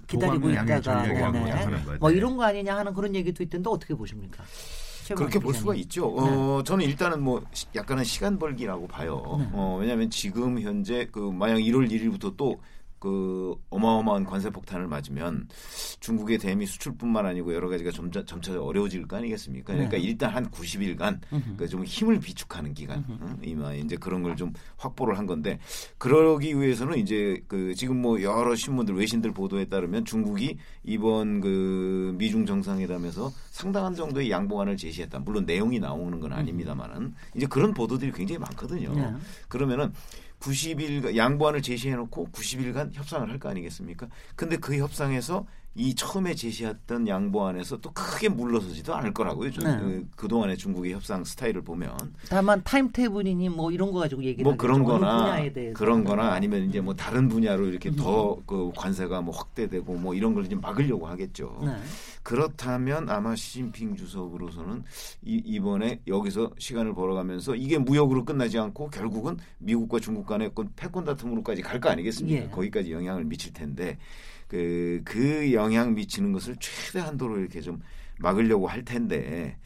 [0.07, 1.97] 기다리고 도감의 양의 있다가.
[1.99, 2.17] 뭐 네.
[2.17, 4.43] 이런 거 아니냐 하는 그런 얘기도 있던데 어떻게 보십니까?
[5.15, 5.53] 그렇게 볼.
[5.53, 6.07] 수가 있죠.
[6.17, 9.21] 어, 저는 일단은 뭐 시- 약간은 시간 벌기라고 봐요.
[9.53, 12.59] 어, 왜냐하면 지금 현재 그 만약 1월 1일부터 또
[12.99, 15.47] 그 어마어마한 관세 폭탄을 맞으면
[15.99, 19.73] 중국의 대미 수출뿐만 아니고 여러 가지가 점차, 점차 어려워질 거 아니겠습니까?
[19.73, 20.03] 그러니까 네.
[20.03, 21.19] 일단 한 90일간
[21.57, 23.37] 그좀 힘을 비축하는 기간, 어?
[23.43, 25.59] 이마 이제 그런 걸 좀 확보를 한 건데
[25.97, 32.45] 그러기 위해서는 이제 그 지금 뭐 여러 신문들 외신들 보도에 따르면 중국이 이번 그 미중
[32.45, 35.19] 정상회담에서 상당한 정도의 양보안을 제시했다.
[35.19, 38.93] 물론 내용이 나오는 건 아닙니다만은 이제 그런 보도들이 굉장히 많거든요.
[38.93, 39.13] 네.
[39.49, 39.93] 그러면
[40.39, 44.07] 90일 양보안을 제시해놓고 90일간 협상을 할 거 아니겠습니까?
[44.35, 49.51] 근데 그 협상에서 이 처음에 제시했던 양보안에서 또 크게 물러서지도 않을 거라고요.
[49.51, 49.77] 좀, 네.
[49.79, 51.95] 그, 그동안의 중국의 협상 스타일을 보면
[52.27, 54.61] 다만 타임 테이블이니 뭐 이런 거 가지고 얘기를 뭐 하겠죠.
[54.67, 55.77] 그런 어느 거나 분야에 대해서.
[55.77, 60.59] 그런 거나 아니면 이제 뭐 다른 분야로 이렇게 더그 관세가 뭐 확대되고 뭐 이런 걸좀
[60.59, 61.61] 막으려고 하겠죠.
[61.63, 61.71] 네.
[62.23, 64.83] 그렇다면 아마 시진핑 주석으로서는
[65.23, 71.61] 이, 이번에 여기서 시간을 벌어가면서 이게 무역으로 끝나지 않고 결국은 미국과 중국 간의 패권 다툼으로까지
[71.61, 72.43] 갈 거 아니겠습니까?
[72.45, 72.49] 예.
[72.49, 73.97] 거기까지 영향을 미칠 텐데
[74.49, 77.79] 그, 그 영향 미치는 것을 최대한도로 이렇게 좀
[78.19, 79.57] 막으려고 할 텐데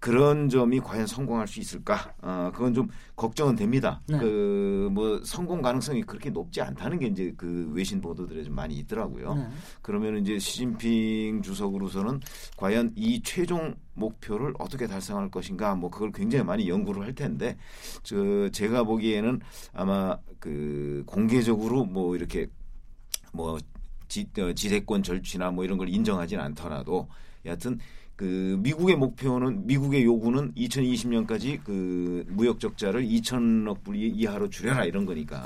[0.00, 2.12] 그런 점이 과연 성공할 수 있을까?
[2.20, 4.02] 어, 그건 좀 걱정은 됩니다.
[4.06, 4.18] 네.
[4.18, 9.34] 그뭐 성공 가능성이 그렇게 높지 않다는 게 이제 그 외신 보도들에 좀 많이 있더라고요.
[9.34, 9.48] 네.
[9.80, 12.20] 그러면 이제 시진핑 주석으로서는
[12.58, 17.56] 과연 이 최종 목표를 어떻게 달성할 것인가 뭐 그걸 굉장히 많이 연구를 할 텐데
[18.02, 19.40] 저 제가 보기에는
[19.72, 22.46] 아마 그 공개적으로 뭐 이렇게
[23.32, 23.56] 뭐
[24.14, 27.08] 지, 어, 지대권 절취나 뭐 이런 걸 인정하진 않더라도
[27.44, 27.80] 여하튼
[28.14, 35.04] 그 미국의 목표는 미국의 요구는 2020년까지 그 무역 적자를 2천억 불 이- 이하로 줄여라 이런
[35.04, 35.44] 거니까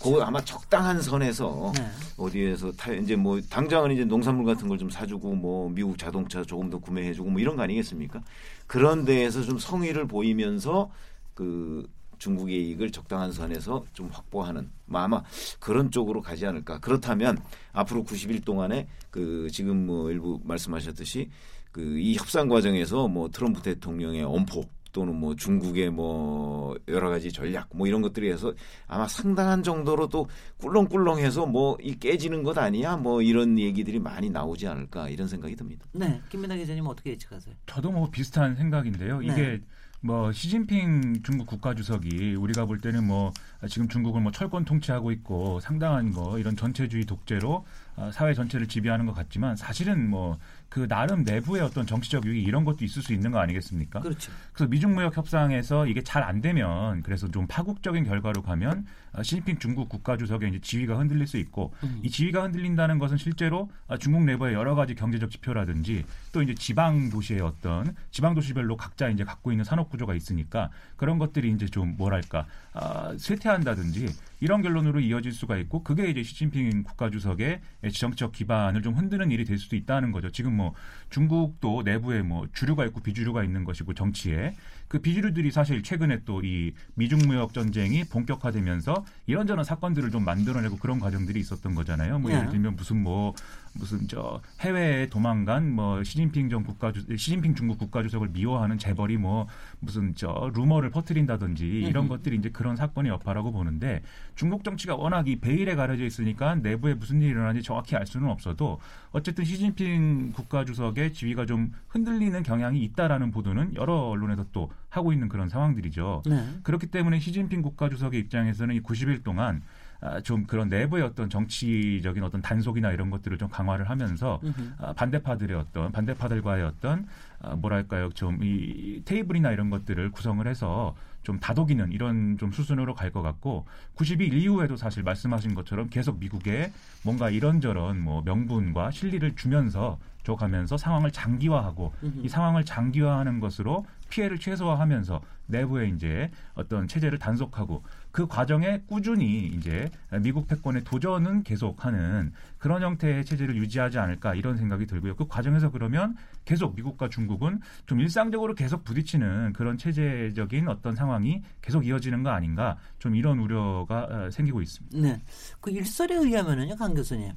[0.00, 1.86] 그거 아마 적당한 선에서 네.
[2.16, 6.70] 어디에서 타, 이제 뭐 당장은 이제 농산물 같은 걸 좀 사주고 뭐 미국 자동차 조금
[6.70, 8.22] 더 구매해주고 뭐 이런 거 아니겠습니까?
[8.66, 10.90] 그런 데에서 좀 성의를 보이면서
[11.34, 11.86] 그
[12.18, 15.22] 중국의 이익을 적당한 선에서 좀 확보하는 뭐 아마
[15.60, 16.78] 그런 쪽으로 가지 않을까.
[16.80, 17.38] 그렇다면
[17.72, 21.30] 앞으로 90일 동안에 그 지금 뭐 일부 말씀하셨듯이
[21.72, 27.68] 그 이 협상 과정에서 뭐 트럼프 대통령의 엄포 또는 뭐 중국의 뭐 여러 가지 전략
[27.74, 28.54] 뭐 이런 것들이 해서
[28.86, 30.26] 아마 상당한 정도로 또
[30.58, 35.84] 꿀렁꿀렁해서 뭐 이 깨지는 것 아니야 뭐 이런 얘기들이 많이 나오지 않을까 이런 생각이 듭니다.
[35.92, 36.18] 네.
[36.30, 37.54] 김민아 기자님 어떻게 예측하세요?
[37.66, 39.18] 저도 뭐 비슷한 생각인데요.
[39.20, 39.26] 네.
[39.26, 39.60] 이게
[40.00, 43.32] 뭐 시진핑 중국 국가주석이 우리가 볼 때는 뭐
[43.68, 47.64] 지금 중국을 뭐 철권 통치하고 있고 상당한 뭐 이런 전체주의 독재로
[47.96, 52.64] 아, 사회 전체를 지배하는 것 같지만 사실은 뭐 그 나름 내부의 어떤 정치적 유익 이런
[52.64, 54.00] 것도 있을 수 있는 거 아니겠습니까?
[54.00, 54.32] 그렇죠.
[54.52, 59.58] 그래서 미중 무역 협상에서 이게 잘 안 되면 그래서 좀 파국적인 결과로 가면 아, 시진핑
[59.58, 62.00] 중국 국가 주석의 이제 지위가 흔들릴 수 있고 음.
[62.02, 67.10] 이 지위가 흔들린다는 것은 실제로 아, 중국 내부의 여러 가지 경제적 지표라든지 또 이제 지방
[67.10, 71.94] 도시의 어떤 지방 도시별로 각자 이제 갖고 있는 산업 구조가 있으니까 그런 것들이 이제 좀
[71.96, 74.08] 뭐랄까 아, 쇠퇴한다든지
[74.40, 77.60] 이런 결론으로 이어질 수가 있고 그게 이제 시진핑 국가주석의
[77.92, 80.30] 정치적 기반을 좀 흔드는 일이 될 수도 있다는 거죠.
[80.30, 80.74] 지금 뭐
[81.10, 84.54] 중국도 내부에 뭐 주류가 있고 비주류가 있는 것이고 정치에
[84.88, 91.00] 그 비주류들이 사실 최근에 또 이 미중 무역 전쟁이 본격화되면서 이런저런 사건들을 좀 만들어내고 그런
[91.00, 92.18] 과정들이 있었던 거잖아요.
[92.18, 92.36] 뭐 네.
[92.36, 93.34] 예를 들면 무슨 뭐
[93.72, 99.16] 무슨 저 해외에 도망간 뭐 시진핑 전 국가 주 시진핑 중국 국가 주석을 미워하는 재벌이
[99.18, 99.46] 뭐
[99.80, 102.06] 무슨 저 루머를 퍼뜨린다든지 이런.
[102.06, 104.00] 것들이 이제 그런 사건의 여파라고 보는데
[104.36, 108.78] 중국 정치가 워낙 이 베일에 가려져 있으니까 내부에 무슨 일이 일어나는지 정확히 알 수는 없어도
[109.10, 115.28] 어쨌든 시진핑 국가 주석의 지위가 좀 흔들리는 경향이 있다라는 보도는 여러 언론에서 또 하고 있는
[115.28, 116.22] 그런 상황들이죠.
[116.26, 116.48] 네.
[116.62, 119.62] 그렇기 때문에 시진핑 국가주석의 입장에서는 이 90일 동안
[120.00, 124.40] 아, 좀 그런 내부의 어떤 정치적인 어떤 단속이나 이런 것들을 좀 강화를 하면서.
[124.78, 127.06] 아, 반대파들의 어떤 반대파들과의 어떤
[127.40, 133.10] 아, 뭐랄까요 좀 이 테이블이나 이런 것들을 구성을 해서 좀 다독이는 이런 좀 수순으로 갈
[133.10, 136.72] 것 같고 90일 이후에도 사실 말씀하신 것처럼 계속 미국에
[137.02, 139.98] 뭔가 이런저런 뭐 명분과 실리를 주면서 줘
[140.34, 142.20] 가면서 상황을 장기화하고 음흠.
[142.24, 149.90] 이 상황을 장기화하는 것으로 피해를 최소화하면서 내부에 이제 어떤 체제를 단속하고 그 과정에 꾸준히 이제
[150.22, 155.14] 미국 패권의 도전은 계속하는 그런 형태의 체제를 유지하지 않을까 이런 생각이 들고요.
[155.16, 161.86] 그 과정에서 그러면 계속 미국과 중국은 좀 일상적으로 계속 부딪히는 그런 체제적인 어떤 상황이 계속
[161.86, 164.98] 이어지는 거 아닌가 좀 이런 우려가 어, 생기고 있습니다.
[164.98, 165.20] 네.
[165.60, 167.32] 그 일설에 의하면은요, 강 교수님.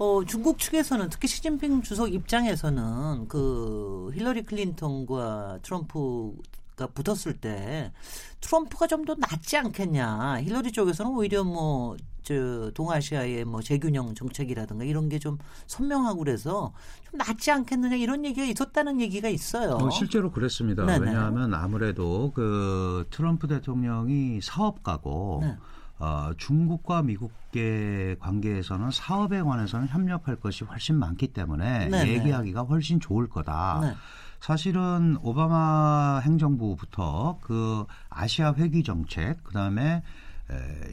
[0.00, 7.92] 어, 중국 측에서는 특히 시진핑 주석 입장에서는 그 힐러리 클린턴과 트럼프가 붙었을 때
[8.40, 10.40] 트럼프가 좀 더 낫지 않겠냐.
[10.40, 15.36] 힐러리 쪽에서는 오히려 뭐, 저, 동아시아의 뭐 재균형 정책이라든가 이런 게 좀
[15.66, 16.72] 선명하고 그래서
[17.10, 19.72] 좀 낫지 않겠느냐 이런 얘기가 있었다는 얘기가 있어요.
[19.72, 20.86] 어, 실제로 그랬습니다.
[20.86, 21.08] 네네.
[21.08, 25.56] 왜냐하면 아무래도 그 트럼프 대통령이 사업가고 네.
[26.00, 32.12] 어, 중국과 미국의 관계에서는 사업에 관해서는 협력할 것이 훨씬 많기 때문에 네네.
[32.14, 33.80] 얘기하기가 훨씬 좋을 거다.
[33.82, 33.94] 네.
[34.40, 40.02] 사실은 오바마 행정부부터 그 아시아 회귀 정책, 그 다음에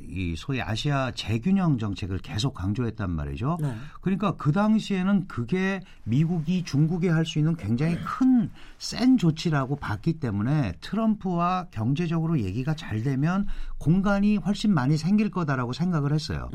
[0.08, 3.58] 이 소위 아시아 재균형 정책을 계속 강조했단 말이죠.
[3.62, 3.76] 네.
[4.02, 10.74] 그러니까 그 당시에는 그게 미국이 중국에 할 수 있는 굉장히 큰 센 조치라고 봤기 때문에
[10.82, 13.48] 트럼프와 경제적으로 얘기가 잘 되면
[13.80, 16.50] 공간이 훨씬 많이 생길 거다라고 생각을 했어요.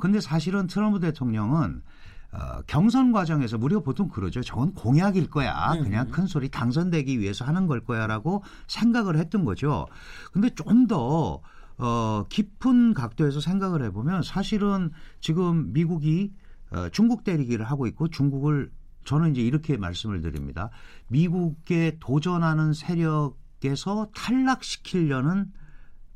[0.00, 1.82] 근데 사실은 트럼프 대통령은
[2.30, 4.42] 어, 경선 과정에서 우리가 보통 그러죠.
[4.42, 5.74] 저건 공약일 거야.
[5.82, 9.86] 그냥 큰 소리 당선되기 위해서 하는 걸 거야라고 생각을 했던 거죠.
[10.32, 11.40] 근데 좀더
[11.78, 16.32] 어, 깊은 각도에서 생각을 해보면 사실은 지금 미국이
[16.70, 18.70] 어, 중국 때리기를 하고 있고 중국을
[19.04, 20.70] 저는 이제 이렇게 말씀을 드립니다.
[21.08, 25.50] 미국에 도전하는 세력에서 탈락시키려는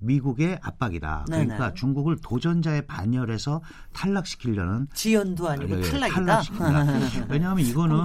[0.03, 1.25] 미국의 압박이다.
[1.27, 1.75] 그러니까 네네.
[1.75, 3.61] 중국을 도전자의 반열에서
[3.93, 6.43] 탈락시키려는 지연도 아니고 예, 예, 탈락이다.
[7.29, 8.03] 왜냐하면 이거는.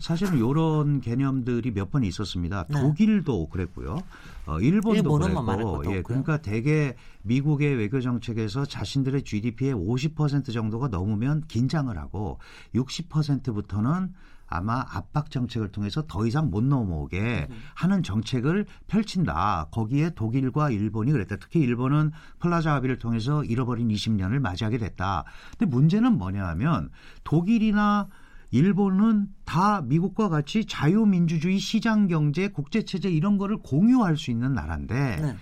[0.00, 2.64] 사실은 이런 개념들이 몇 번 있었습니다.
[2.68, 2.80] 네.
[2.80, 3.98] 독일도 그랬고요.
[4.46, 5.94] 어, 일본도 뭐 그랬고.
[5.94, 6.02] 예.
[6.02, 12.38] 그러니까 대개 미국의 외교 정책에서 자신들의 GDP의 50% 정도가 넘으면 긴장을 하고
[12.74, 14.12] 60%부터는
[14.46, 17.56] 아마 압박 정책을 통해서 더 이상 못 넘어오게 음.
[17.74, 19.68] 하는 정책을 펼친다.
[19.70, 21.36] 거기에 독일과 일본이 그랬다.
[21.36, 25.24] 특히 일본은 플라자 합의를 통해서 잃어버린 20년을 맞이하게 됐다.
[25.58, 26.90] 근데 문제는 뭐냐 하면
[27.24, 28.08] 독일이나
[28.50, 35.16] 일본은 다 미국과 같이 자유민주주의 시장 경제 국제 체제 이런 거를 공유할 수 있는 나라인데
[35.16, 35.36] 네.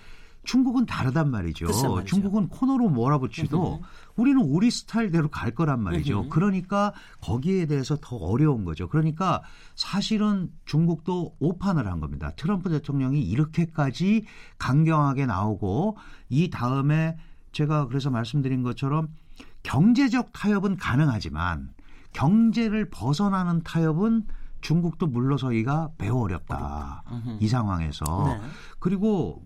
[0.45, 1.65] 중국은 다르단 말이죠.
[1.65, 2.03] 말이죠.
[2.05, 3.81] 중국은 코너로 몰아붙이도
[4.15, 6.21] 우리는 우리 스타일대로 갈 거란 말이죠.
[6.21, 6.29] 음흠.
[6.29, 8.87] 그러니까 거기에 대해서 더 어려운 거죠.
[8.87, 9.41] 그러니까
[9.75, 12.31] 사실은 중국도 오판을 한 겁니다.
[12.35, 14.25] 트럼프 대통령이 이렇게까지
[14.57, 15.97] 강경하게 나오고
[16.29, 17.17] 이 다음에
[17.51, 19.09] 제가 그래서 말씀드린 것처럼
[19.63, 21.69] 경제적 타협은 가능하지만
[22.13, 24.25] 경제를 벗어나는 타협은
[24.61, 27.03] 중국도 물러서기가 매우 어렵다.
[27.11, 27.37] 음흠.
[27.39, 28.05] 이 상황에서.
[28.27, 28.47] 네.
[28.79, 29.45] 그리고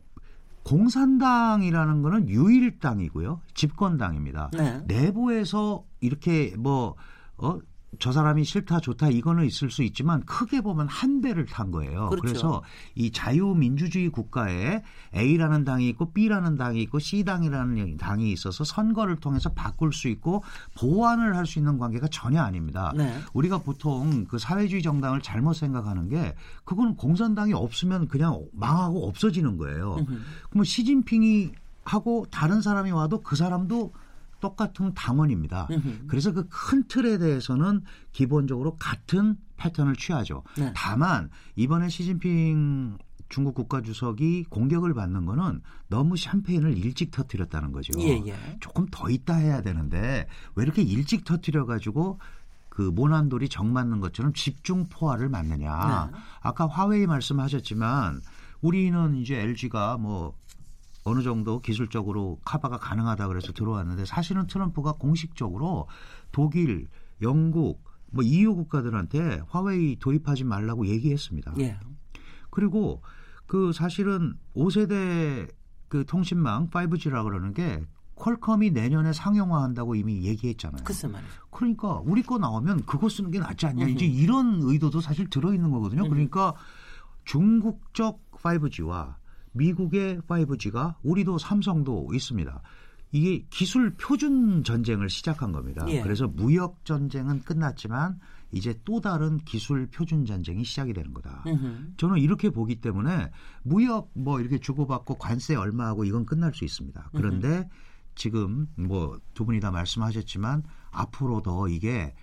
[0.70, 3.42] 공산당이라는 거는 유일당이고요.
[3.56, 4.52] 집권당입니다.
[4.54, 4.82] 네.
[4.86, 6.96] 내부에서 이렇게 뭐,
[7.38, 7.58] 어,
[7.97, 12.10] 저 사람이 싫다 좋다 이거는 있을 수 있지만 크게 보면 한 배를 탄 거예요.
[12.10, 12.21] 그렇죠.
[12.21, 14.84] 그래서이 자유민주주의 국가에
[15.15, 20.43] A라는 당이 있고 B라는 당이 있고 C당이라는 당이 있어서 선거를 통해서 바꿀 수 있고
[20.78, 22.93] 보완을 할 수 있는 관계가 전혀 아닙니다.
[22.95, 23.12] 네.
[23.34, 30.06] 우리가 보통 그 사회주의 정당을 잘못 생각하는 게 그건 공산당이 없으면 그냥 망하고 없어지는 거예요.
[30.49, 31.54] 그러면 시진핑이
[31.86, 33.93] 하고 다른 사람이 와도 그 사람도
[34.39, 35.67] 똑같은 당원입니다.
[36.08, 40.43] 그래서 그 큰 틀에 대해서는 기본적으로 같은 패턴을 취하죠.
[40.58, 40.71] 네.
[40.75, 42.97] 다만 이번에 시진핑
[43.30, 47.93] 중국 국가주석이 공격을 받는 거는 너무 샴페인을 일찍 터뜨렸다는 거죠.
[47.99, 48.36] 예, 예.
[48.60, 52.19] 조금 더 있다 해야 되는데 왜 이렇게 일찍 터뜨려 가지고
[52.69, 56.10] 그 모난돌이 정 맞는 것처럼 집중 포화를 맞느냐.
[56.12, 56.17] 네.
[56.41, 58.21] 아까 화웨이 말씀하셨지만
[58.62, 60.34] 우리는 이제 LG가 뭐
[61.10, 65.88] 어느 정도 기술적으로 카바가 가능하다 그래서 들어왔는데 사실은 트럼프가 공식적으로
[66.32, 66.88] 독일,
[67.22, 71.54] 영국, 뭐 EU 국가들한테 화웨이 도입하지 말라고 얘기했습니다.
[71.60, 71.80] 예.
[72.50, 73.02] 그리고
[73.45, 75.52] 그 사실은 5세대
[75.88, 77.84] 그 통신망 5G라 그러는 게
[78.15, 80.84] 퀄컴이 내년에 상용화한다고 이미 얘기했잖아요.
[80.84, 81.32] 글쎄 말이죠.
[81.50, 83.88] 그러니까 우리 거 나오면 그거 쓰는 게 낫지 않냐.
[83.88, 86.08] 이제 이런 의도도 사실 들어 있는 거거든요.
[86.08, 86.54] 그러니까
[87.24, 89.15] 중국적 5G와
[89.54, 92.62] 미국의 5G가 우리도 삼성도 있습니다.
[93.12, 95.84] 이게 기술 표준 전쟁을 시작한 겁니다.
[95.90, 96.02] 예.
[96.02, 98.20] 그래서 무역 전쟁은 끝났지만
[98.52, 101.44] 이제 또 다른 기술 표준 전쟁이 시작이 되는 거다.
[101.48, 101.94] 음흠.
[101.98, 103.32] 저는 이렇게 보기 때문에
[103.64, 107.10] 무역 뭐 이렇게 주고받고 관세 얼마 하고 이건 끝날 수 있습니다.
[107.14, 107.68] 그런데
[108.16, 112.14] 지금 뭐 두 분이 다 말씀하셨지만 앞으로 더 이게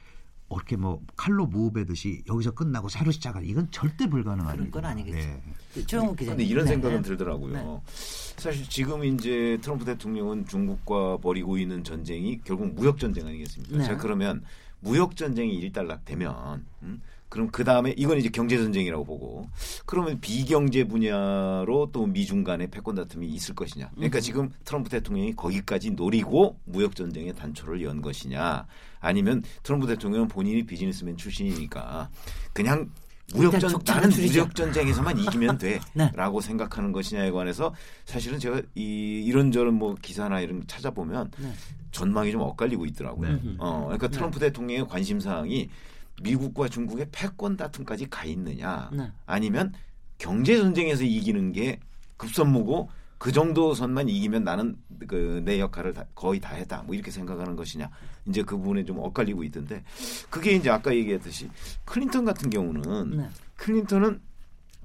[0.51, 4.89] 이렇게 뭐 칼로 무배듯이 여기서 끝나고 새로 시작할 이건 절대 불가능한 그런 건 일입니다.
[4.89, 5.43] 아니겠죠.
[5.75, 5.87] 네.
[5.87, 6.17] 조영욱.
[6.17, 6.73] 근데 이런 네.
[6.73, 7.53] 생각은 들더라고요.
[7.53, 7.81] 네.
[8.37, 13.77] 사실 지금 이제 트럼프 대통령은 중국과 벌이고 있는 전쟁이 결국 무역 전쟁 아니겠습니까?
[13.77, 13.85] 네.
[13.85, 14.45] 자 그러면
[14.81, 17.03] 무역 전쟁이 일단락 되면 음?
[17.29, 19.49] 그럼 그 다음에 이건 이제 경제 전쟁이라고 보고
[19.85, 23.91] 그러면 비경제 분야로 또 미중 간의 패권 다툼이 있을 것이냐?
[23.95, 28.67] 그러니까 지금 트럼프 대통령이 거기까지 노리고 무역 전쟁의 단초를 연 것이냐?
[29.01, 32.09] 아니면 트럼프 대통령은 본인이 비즈니스맨 출신이니까
[32.53, 32.91] 그냥
[33.35, 34.27] 무역 일단 전 족장을 나는.
[34.27, 35.59] 무역 전쟁에서만 이기면
[35.95, 36.11] 네.
[36.13, 41.53] 돼라고 생각하는 것이냐에 관해서 사실은 제가 이 이런저런 뭐 기사나 이런 거 찾아보면 네.
[41.91, 43.33] 전망이 좀 엇갈리고 있더라고요.
[43.33, 43.41] 네.
[43.59, 45.69] 어, 그러니까 트럼프 대통령의 관심 사항이
[46.23, 49.11] 미국과 중국의 패권 다툼까지 가 있느냐, 네.
[49.27, 49.73] 아니면
[50.19, 51.79] 경제 전쟁에서 이기는 게
[52.17, 54.77] 급선무고 그 정도 선만 이기면 나는
[55.07, 56.83] 그 내 역할을 다, 거의 다 했다.
[56.83, 57.91] 뭐 이렇게 생각하는 것이냐.
[58.27, 59.83] 이제 그 부분에 좀 엇갈리고 있던데
[60.29, 61.49] 그게 이제 아까 얘기했듯이
[61.85, 63.29] 클린턴 같은 경우는 네.
[63.57, 64.21] 클린턴은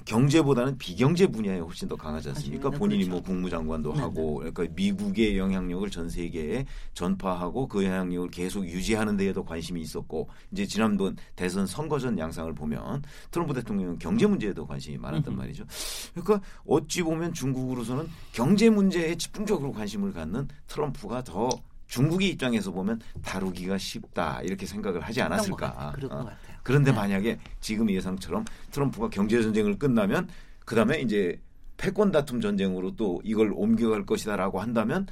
[0.05, 2.69] 경제보다는 비경제 분야에 훨씬 더 강하지 않습니까?
[2.69, 2.79] 맞습니다.
[2.79, 3.11] 본인이 그렇죠.
[3.11, 4.01] 뭐 국무장관도 네네.
[4.03, 10.65] 하고 그러니까 미국의 영향력을 전 세계에 전파하고 그 영향력을 계속 유지하는 데에도 관심이 있었고 이제
[10.65, 15.65] 지난번 대선 선거 전 양상을 보면 트럼프 대통령은 경제 문제에도 관심이 많았단 말이죠.
[16.13, 21.49] 그러니까 어찌 보면 중국으로서는 경제 문제에 집중적으로 관심을 갖는 트럼프가 더
[21.87, 25.91] 중국의 입장에서 보면 다루기가 쉽다 이렇게 생각을 하지 않았을까.
[25.95, 26.23] 그럴 것 어.
[26.23, 26.50] 같아요.
[26.63, 26.97] 그런데 네.
[26.97, 30.27] 만약에 지금 예상처럼 트럼프가 경제 전쟁을 끝나면
[30.65, 31.39] 그 다음에 이제
[31.77, 35.07] 패권 다툼 전쟁으로 또 이걸 옮겨갈 것이다라고 한다면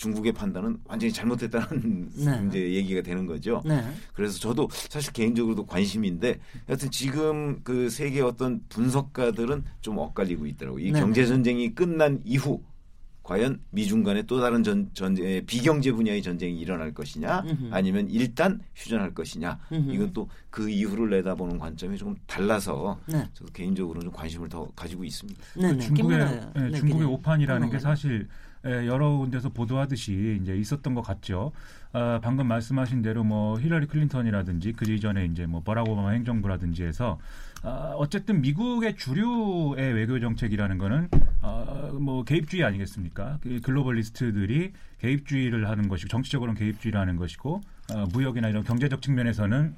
[0.00, 2.46] 중국의 판단은 완전히 잘못했다는 네.
[2.48, 3.62] 이제 얘기가 되는 거죠.
[3.66, 3.82] 네.
[4.14, 10.82] 그래서 저도 사실 개인적으로도 관심인데 하여튼 지금 그 세계 어떤 분석가들은 좀 엇갈리고 있더라고요.
[10.82, 11.00] 이 네.
[11.00, 12.62] 경제 전쟁이 끝난 이후
[13.30, 17.68] 과연 미중 간에 또 다른 전, 전쟁, 비경제 분야의 전쟁이 일어날 것이냐 음흠.
[17.70, 19.92] 아니면 일단 휴전할 것이냐 음흠.
[19.92, 23.24] 이건 또 그 이후를 내다보는 관점이 조금 달라서 네.
[23.32, 25.40] 저도 개인적으로는 좀 관심을 더 가지고 있습니다.
[25.56, 25.78] 네, 네.
[25.78, 27.06] 중국의 김민아, 예, 네, 중국의.
[27.06, 27.96] 오판이라는 게 설명을.
[27.96, 28.28] 사실
[28.66, 31.52] 예, 여러 군데서 보도하듯이 이제 있었던 것 같죠.
[31.92, 37.18] 아, 방금 말씀하신 대로 뭐 힐러리 클린턴이라든지 그 이전에 이제 뭐 버락 오바마 행정부라든지 해서
[37.62, 41.08] 아, 어쨌든 미국의 주류의 외교 정책이라는 거는
[41.42, 43.38] 아, 뭐 개입주의 아니겠습니까?
[43.42, 47.60] 그 globalist들이 개입주의를 하는 것이고 정치적으로는 개입주의를 하는 것이고
[47.92, 49.74] 어, 무역이나 이런 경제적 측면에서는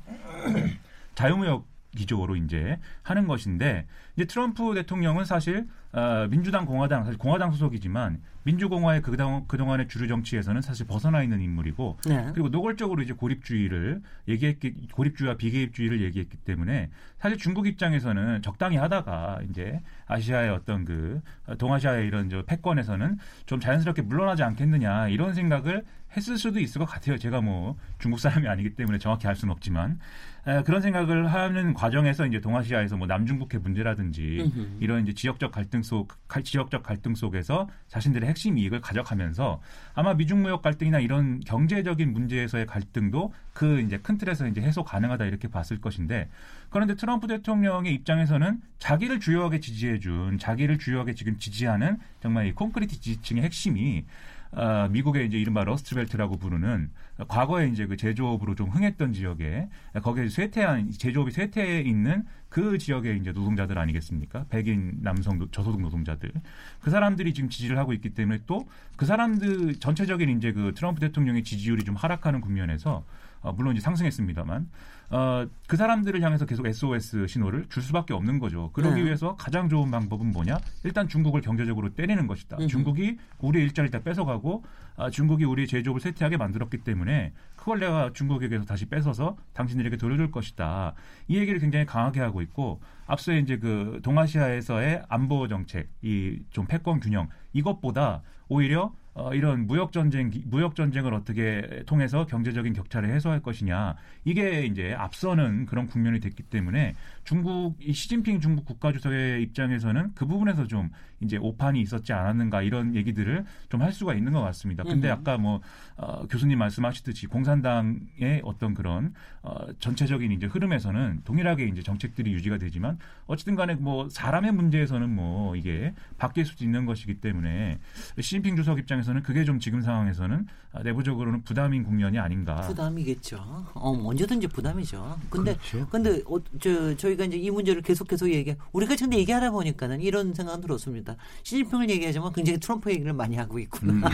[1.14, 8.20] 자유무역 기조로 이제 하는 것인데 이제 트럼프 대통령은 사실 어, 민주당 공화당 사실 공화당 소속이지만
[8.44, 12.30] 민주공화의 그동 그동안의 주류 정치에서는 사실 벗어나 있는 인물이고 네.
[12.32, 19.80] 그리고 노골적으로 이제 고립주의를 얘기했기 고립주의와 비개입주의를 얘기했기 때문에 사실 중국 입장에서는 적당히 하다가 이제
[20.06, 25.84] 아시아의 어떤 그 어, 동아시아의 이런 저 패권에서는 좀 자연스럽게 물러나지 않겠느냐 이런 생각을
[26.16, 27.16] 했을 수도 있을 것 같아요.
[27.18, 29.98] 제가 뭐 중국 사람이 아니기 때문에 정확히 알 수는 없지만
[30.44, 34.76] 에, 그런 생각을 하는 과정에서 이제 동아시아에서 뭐 남중국해 문제라든지 음흠.
[34.80, 39.60] 이런 이제 지역적 갈등 속 가- 지역적 갈등 속에서 자신들의 핵심 이익을 가져가면서
[39.94, 45.26] 아마 미중 무역 갈등이나 이런 경제적인 문제에서의 갈등도 그 이제 큰 틀에서 이제 해소 가능하다
[45.26, 46.28] 이렇게 봤을 것인데
[46.70, 53.44] 그런데 트럼프 대통령의 입장에서는 자기를 주요하게 지지해준 자기를 주요하게 지금 지지하는 정말 이 콘크리트 지지층의
[53.44, 54.04] 핵심이
[54.50, 60.00] 어, 미국의 이제 이른바 러스트벨트라고 부르는 어, 과거에 이제 그 제조업으로 좀 흥했던 지역에 어,
[60.00, 64.46] 거기에 쇠퇴한 제조업이 쇠퇴해 있는 그 지역의 이제 노동자들 아니겠습니까?
[64.50, 66.32] 백인 남성 노- 저소득 노동자들
[66.80, 71.42] 그 사람들이 지금 지지를 하고 있기 때문에 또 그 사람들 전체적인 이제 그 트럼프 대통령의
[71.44, 73.04] 지지율이 좀 하락하는 국면에서
[73.40, 74.68] 어, 물론 이제 상승했습니다만
[75.12, 78.70] 어, 그 사람들을 향해서 계속 SOS 신호를 줄 수밖에 없는 거죠.
[78.72, 79.04] 그러기 네.
[79.06, 80.58] 위해서 가장 좋은 방법은 뭐냐?
[80.84, 82.56] 일단 중국을 경제적으로 때리는 것이다.
[82.56, 82.66] 음흠.
[82.66, 84.64] 중국이 우리의 일자리를 다 뺏어가고
[84.96, 90.94] 아, 중국이 우리의 제조업을 쇠퇴하게 만들었기 때문에 그걸 내가 중국에게서 다시 뺏어서 당신들에게 돌려줄 것이다.
[91.28, 97.00] 이 얘기를 굉장히 강하게 하고 있고 앞서 이제 그 동아시아에서의 안보 정책, 이 좀 패권
[97.00, 103.94] 균형 이것보다 오히려 어, 이런 무역 전쟁 무역 전쟁을 어떻게 통해서 경제적인 격차를 해소할 것이냐
[104.24, 110.66] 이게 이제 앞서는 그런 국면이 됐기 때문에 중국 이 시진핑 중국 국가주석의 입장에서는 그 부분에서
[110.66, 114.84] 좀 이제 오판이 있었지 않았는가 이런 얘기들을 좀 할 수가 있는 것 같습니다.
[114.84, 115.10] 근데.
[115.10, 115.60] 아까 뭐
[115.96, 119.12] 어, 교수님 말씀하셨듯이 공산당의 어떤 그런
[119.44, 125.56] 어, 전체적인 이제 흐름에서는 동일하게 이제 정책들이 유지가 되지만 어쨌든 간에 뭐 사람의 문제에서는 뭐
[125.56, 127.80] 이게 바뀔 수도 있는 것이기 때문에
[128.20, 132.60] 시진핑 주석 입장에서는 그게 좀 지금 상황에서는 아, 내부적으로는 부담인 국면이 아닌가.
[132.62, 133.36] 부담이겠죠.
[133.74, 135.18] 어, 언제든지 부담이죠.
[135.28, 135.88] 근데 그렇죠.
[135.88, 140.60] 근데 어, 저 저희가 이제 이 문제를 계속해서 얘기 우리가 지금 얘기하다 보니까는 이런 생각은
[140.60, 141.16] 들었습니다.
[141.42, 144.08] 시진핑을 얘기하지만 굉장히 트럼프 얘기를 많이 하고 있구나.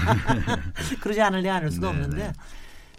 [1.02, 1.92] 그러지 않을래 않을 수도 음.
[1.92, 2.32] 네, 없는데 네.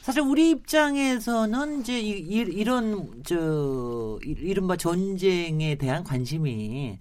[0.10, 6.98] 사실 우리 입장에서는 이제 이, 이- 이런 저 이- 이른바 전쟁에 대한 관심이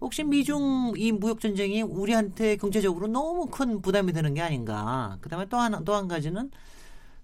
[0.00, 5.18] 혹시 미중 이 무역 전쟁이 우리한테 경제적으로 너무 큰 부담이 되는 게 아닌가.
[5.20, 6.52] 그다음에 또 하나 또 한 가지는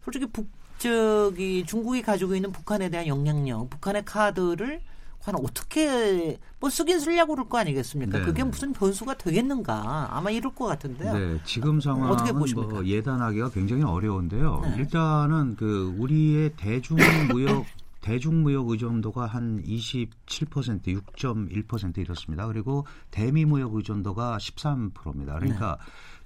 [0.03, 0.49] 솔직히 북
[0.81, 4.81] 저기 중국이 가지고 있는 북한에 대한 영향력, 북한의 카드를
[5.21, 8.19] 과연 어떻게 뭐 쓰긴 쓰려고 그럴 거 아니겠습니까?
[8.19, 8.49] 네, 그게 네.
[8.49, 10.09] 무슨 변수가 되겠는가?
[10.11, 11.13] 아마 이럴 것 같은데요.
[11.13, 12.75] 네, 지금 어떻게 상황은 보십니까?
[12.75, 14.61] 뭐 예단하기가 굉장히 어려운데요.
[14.65, 14.75] 네.
[14.79, 17.67] 일단은 그 우리의 대중무역
[18.01, 22.47] 대중무역 의존도가 한 27% 6.1% 이렇습니다.
[22.47, 25.35] 그리고 대미무역 의존도가 13%입니다.
[25.35, 25.77] 그러니까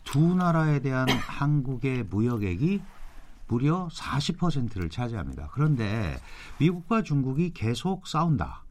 [0.04, 2.80] 두 나라에 대한 한국의 무역액이
[3.48, 5.50] 무려 40%를 차지합니다.
[5.52, 6.20] 그런데
[6.58, 8.62] 미국과 중국이 계속 싸운다.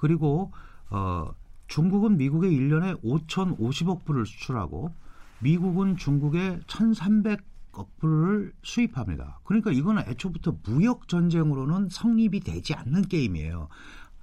[0.00, 0.50] 그리고
[0.88, 1.30] 어
[1.68, 4.92] 중국은 미국에 1년에 5,050억 불을 수출하고
[5.40, 9.40] 미국은 중국에 1,300억 불을 수입합니다.
[9.44, 13.68] 그러니까 이거는 애초부터 무역 전쟁으로는 성립이 되지 않는 게임이에요.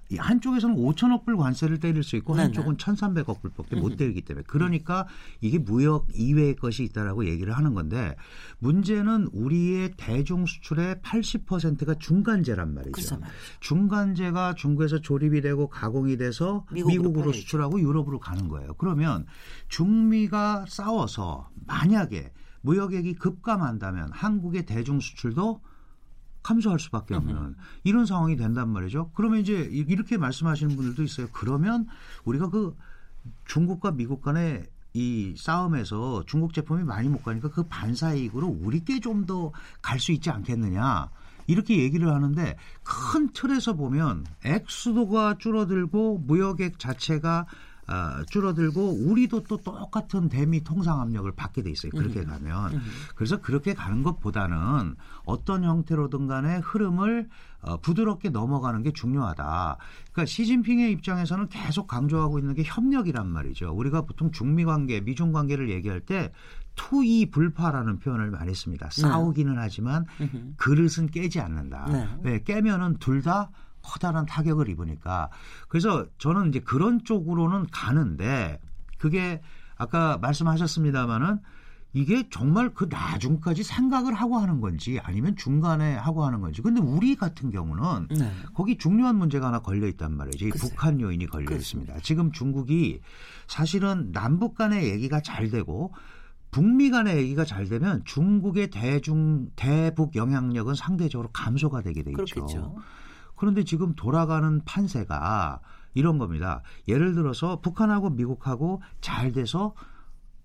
[0.10, 2.44] 이 한쪽에서는 5천억 불 관세를 때릴 수 있고 네네.
[2.46, 5.06] 한쪽은 1,300억 불밖에 못 때리기 때문에 그러니까
[5.42, 8.16] 이게 무역 이외의 것이 있다라고 얘기를 하는 건데
[8.60, 12.92] 문제는 우리의 대중 수출의 80%가 중간재란 말이죠.
[12.92, 13.38] 글쎄 말이죠.
[13.60, 17.34] 중간재가 중국에서 조립이 되고 가공이 돼서 미국으로 미국으로.
[17.34, 18.74] 수출하고 유럽으로 가는 거예요.
[18.78, 19.26] 그러면
[19.68, 22.32] 중미가 싸워서 만약에
[22.62, 25.62] 무역액이 급감한다면 한국의 대중 수출도
[26.48, 29.12] 감소할 수밖에 없는 이런 상황이 된단 말이죠.
[29.16, 31.28] 그러면 이제 이- 이렇게 말씀하시는 분들도 있어요.
[31.34, 31.88] 그러면
[32.24, 32.74] 우리가 그
[33.46, 39.26] 중국과 미국 간의 이 싸움에서 중국 제품이 많이 못 가니까 그 반사 이익으로 우리께 좀
[39.26, 41.10] 더 갈 수 있지 않겠느냐.
[41.48, 47.46] 이렇게 얘기를 하는데 큰 틀에서 보면 액수도가 줄어들고 무역액 자체가
[47.88, 51.92] 아, 줄어들고 우리도 또 똑같은 대미 통상 압력을 받게 돼 있어요.
[51.92, 52.82] 그렇게 가면.
[53.16, 57.30] 그래서 그렇게 가는 것보다는 어떤 형태로든 간에 흐름을
[57.62, 59.78] 어, 부드럽게 넘어가는 게 중요하다.
[60.12, 63.72] 그러니까 시진핑의 입장에서는 계속 강조하고 있는 게 협력이란 말이죠.
[63.74, 66.32] 우리가 보통 중미 관계, 미중 관계를 얘기할 때
[66.76, 68.90] 투이 불파라는 표현을 많이 씁니다.
[68.92, 70.06] 싸우기는 하지만
[70.58, 71.88] 그릇은 깨지 않는다.
[71.92, 72.08] 네.
[72.22, 73.50] 왜 깨면은 둘다
[73.88, 75.30] 커다란 타격을 입으니까
[75.70, 78.60] 그래서 저는 이제 그런 쪽으로는 가는데
[78.98, 79.42] 그게
[79.78, 81.40] 아까 말씀하셨습니다마는
[81.94, 87.16] 이게 정말 그 나중까지 생각을 하고 하는 건지 아니면 중간에 하고 하는 건지 근데 우리
[87.16, 88.32] 같은 경우는 네.
[88.54, 90.50] 거기 중요한 문제가 하나 걸려 있단 말이죠.
[90.60, 92.00] 북한 요인이 걸려 있습니다.
[92.02, 93.00] 지금 중국이
[93.48, 95.94] 사실은 남북 간의 얘기가 잘 되고
[96.52, 102.24] 북미 간의 얘기가 잘 되면 중국의 대중 대북 영향력은 상대적으로 감소가 되게 돼 있죠.
[102.24, 102.76] 그렇겠죠.
[103.38, 105.62] 그런데 지금 돌아가는 판세가
[105.94, 106.62] 이런 겁니다.
[106.88, 109.74] 예를 들어서 북한하고 미국하고 잘 돼서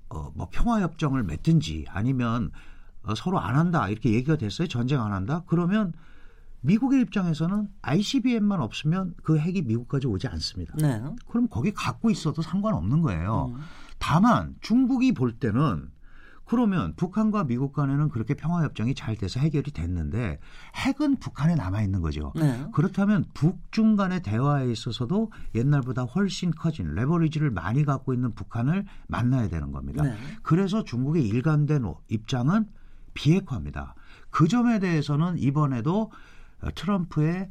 [0.09, 2.53] 어, 뭐 평화협정을 맺든지 아니면
[3.03, 4.69] 어, 서로 안 한다 이렇게 얘기가 됐어요.
[4.69, 5.43] 전쟁 안 한다.
[5.47, 5.93] 그러면
[6.61, 10.75] 미국의 입장에서는 ICBM만 없으면 그 핵이 미국까지 오지 않습니다.
[10.77, 11.03] 네.
[11.29, 13.53] 그럼 거기 갖고 있어도 상관없는 거예요.
[13.55, 13.61] 음.
[13.99, 15.91] 다만 중국이 볼 때는
[16.53, 20.39] 그러면 북한과 미국 간에는 그렇게 평화협정이 잘 돼서 해결이 됐는데
[20.77, 22.35] 핵은 북한에 남아 있는 거죠.
[22.37, 22.67] 네.
[22.75, 29.73] 그렇다면 북중 간의 대화에 있어서도 옛날보다 훨씬 커진 레버리지를 많이 갖고 있는 북한을 만나야 되는
[29.73, 30.03] 겁니다.
[30.03, 30.15] 네.
[30.43, 32.67] 그래서 중국의 일관된 입장은
[33.15, 33.95] 비핵화입니다.
[34.29, 36.13] 그 점에 대해서는 이번에도
[36.61, 37.51] 어, 트럼프의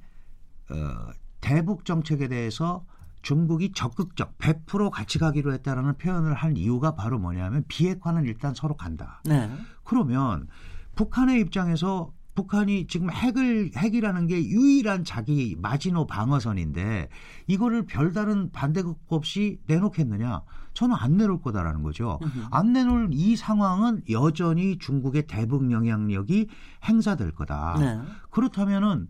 [0.70, 2.86] 어, 대북 정책에 대해서
[3.22, 9.22] 중국이 적극적 100% 같이 가기로 했다라는 표현을 한 이유가 바로 뭐냐면 비핵화는 일단 서로 간다.
[9.26, 9.50] 네.
[9.84, 10.48] 그러면
[10.96, 17.10] 북한의 입장에서 북한이 지금 핵을 핵이라는 게 유일한 자기 마지노 방어선인데
[17.48, 20.42] 이거를 별다른 반대급 없이 내놓겠느냐?
[20.74, 22.20] 저는 안 내놓을 거다라는 거죠.
[22.50, 26.48] 안 내놓을 이 상황은 여전히 중국의 대북 영향력이
[26.86, 27.76] 행사될 거다.
[27.80, 28.00] 네.
[28.30, 29.10] 그렇다면은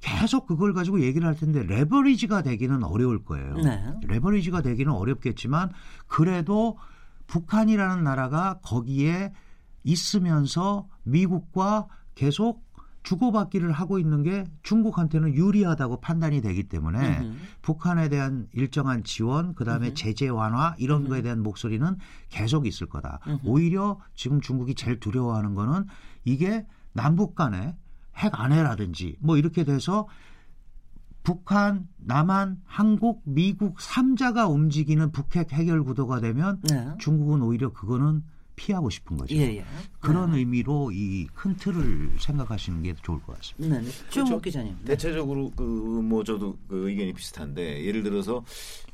[0.00, 3.54] 계속 그걸 가지고 얘기를 할 텐데 레버리지가 되기는 어려울 거예요.
[3.56, 3.94] 네.
[4.02, 5.70] 레버리지가 되기는 어렵겠지만
[6.06, 6.78] 그래도
[7.26, 9.32] 북한이라는 나라가 거기에
[9.84, 12.68] 있으면서 미국과 계속
[13.02, 17.36] 주고받기를 하고 있는 게 중국한테는 유리하다고 판단이 되기 때문에 음흠.
[17.62, 19.94] 북한에 대한 일정한 지원, 그 다음에 음흠.
[19.94, 21.96] 제재 완화 이런 거에 대한 목소리는
[22.28, 23.20] 계속 있을 거다.
[23.42, 25.86] 오히려 지금 중국이 제일 두려워하는 거는
[26.24, 27.74] 이게 남북 간에
[28.20, 30.06] 핵 안해라든지 뭐 이렇게 돼서
[31.22, 36.88] 북한, 남한, 한국, 미국 3자가 움직이는 북핵 해결 구도가 되면 네.
[36.98, 38.22] 중국은 오히려 그거는
[38.56, 39.34] 피하고 싶은 거죠.
[39.36, 39.64] 예, 예.
[40.00, 43.80] 그런 의미로 이 큰 틀을 생각하시는 게 좋을 것 같습니다.
[43.80, 43.86] 네.
[43.86, 44.40] 네.
[44.42, 44.76] 기자님.
[44.80, 44.84] 네.
[44.84, 45.62] 대체적으로 그
[46.02, 48.42] 뭐 저도 그 의견이 비슷한데 예를 들어서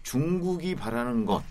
[0.02, 1.42] 중국이 바라는 것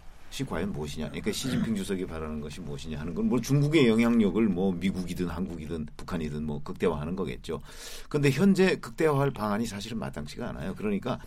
[0.41, 1.07] 이 과연 무엇이냐?
[1.09, 6.43] 그러니까 시진핑 주석이 바라는 것이 무엇이냐 하는 건 뭐 중국의 영향력을 뭐 미국이든 한국이든 북한이든
[6.45, 7.59] 뭐 극대화하는 거겠죠.
[8.07, 10.75] 그런데 현재 극대화할 방안이 사실은 마땅치가 않아요.
[10.75, 11.19] 그러니까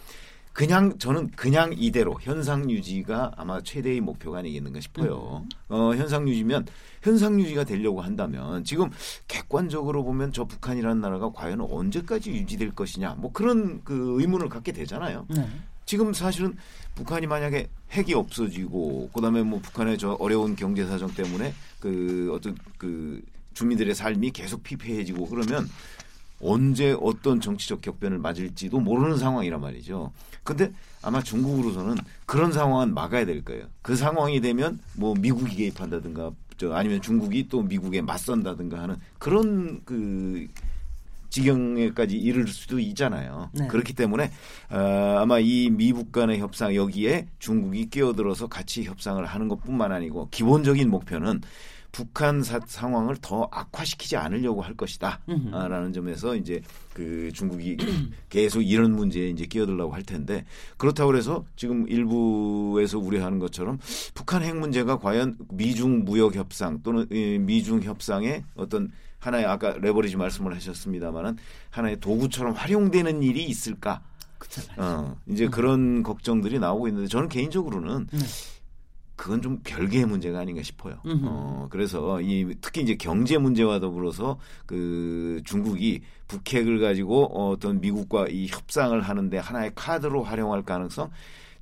[0.52, 5.44] 그냥 저는 그냥 이대로 현상 유지가 아마 최대의 목표가 아니겠는가 싶어요.
[5.68, 6.66] 어, 현상 유지면
[7.02, 8.90] 현상 유지가 되려고 한다면 지금
[9.28, 15.26] 객관적으로 보면 저 북한이라는 나라가 과연 언제까지 유지될 것이냐 뭐 그런 그 의문을 갖게 되잖아요.
[15.28, 15.46] 네.
[15.84, 16.54] 지금 사실은
[16.99, 23.22] 북한이 만약에 핵이 없어지고 그다음에 뭐 북한의 저 어려운 경제 사정 때문에 그 어떤 그
[23.55, 25.68] 주민들의 삶이 계속 피폐해지고 그러면
[26.40, 30.12] 언제 어떤 정치적 격변을 맞을지도 모르는 상황이란 말이죠.
[30.42, 31.96] 근데 아마 중국으로서는
[32.26, 33.66] 그런 상황은 막아야 될 거예요.
[33.80, 40.49] 그 상황이 되면 뭐 미국이 개입한다든가 저 아니면 중국이 또 미국에 맞선다든가 하는 그런 그
[41.31, 43.51] 지경에까지 이를 수도 있잖아요.
[43.53, 43.66] 네.
[43.66, 44.31] 그렇기 때문에
[44.70, 50.91] 어, 아마 이 미북 간의 협상 여기에 중국이 끼어들어서 같이 협상을 하는 것뿐만 아니고 기본적인
[50.91, 51.41] 목표는
[51.91, 55.20] 북한 사, 상황을 더 악화시키지 않으려고 할 것이다.
[55.29, 55.55] 음흠.
[55.55, 56.61] 아, 라는 점에서 이제
[56.93, 57.76] 그 중국이
[58.29, 60.45] 계속 이런 문제에 이제 끼어들려고 할 텐데
[60.76, 63.79] 그렇다고 그래서 지금 일부에서 우려하는 것처럼
[64.14, 70.16] 북한 핵 문제가 과연 미중 무역 협상 또는 이 미중 협상의 어떤 하나의 아까 레버리지
[70.16, 71.37] 말씀을 하셨습니다마는
[71.71, 74.03] 하나의 도구처럼 활용되는 일이 있을까?
[74.77, 78.19] 어, 이제 그런 걱정들이 나오고 있는데 저는 개인적으로는 네.
[79.16, 81.01] 그건 좀 별개의 문제가 아닌가 싶어요.
[81.05, 81.25] 음흠.
[81.25, 88.47] 어, 그래서 이 특히 이제 경제 문제와 더불어서 그 중국이 북핵을 가지고 어떤 미국과 이
[88.47, 91.11] 협상을 하는데 하나의 카드로 활용할 가능성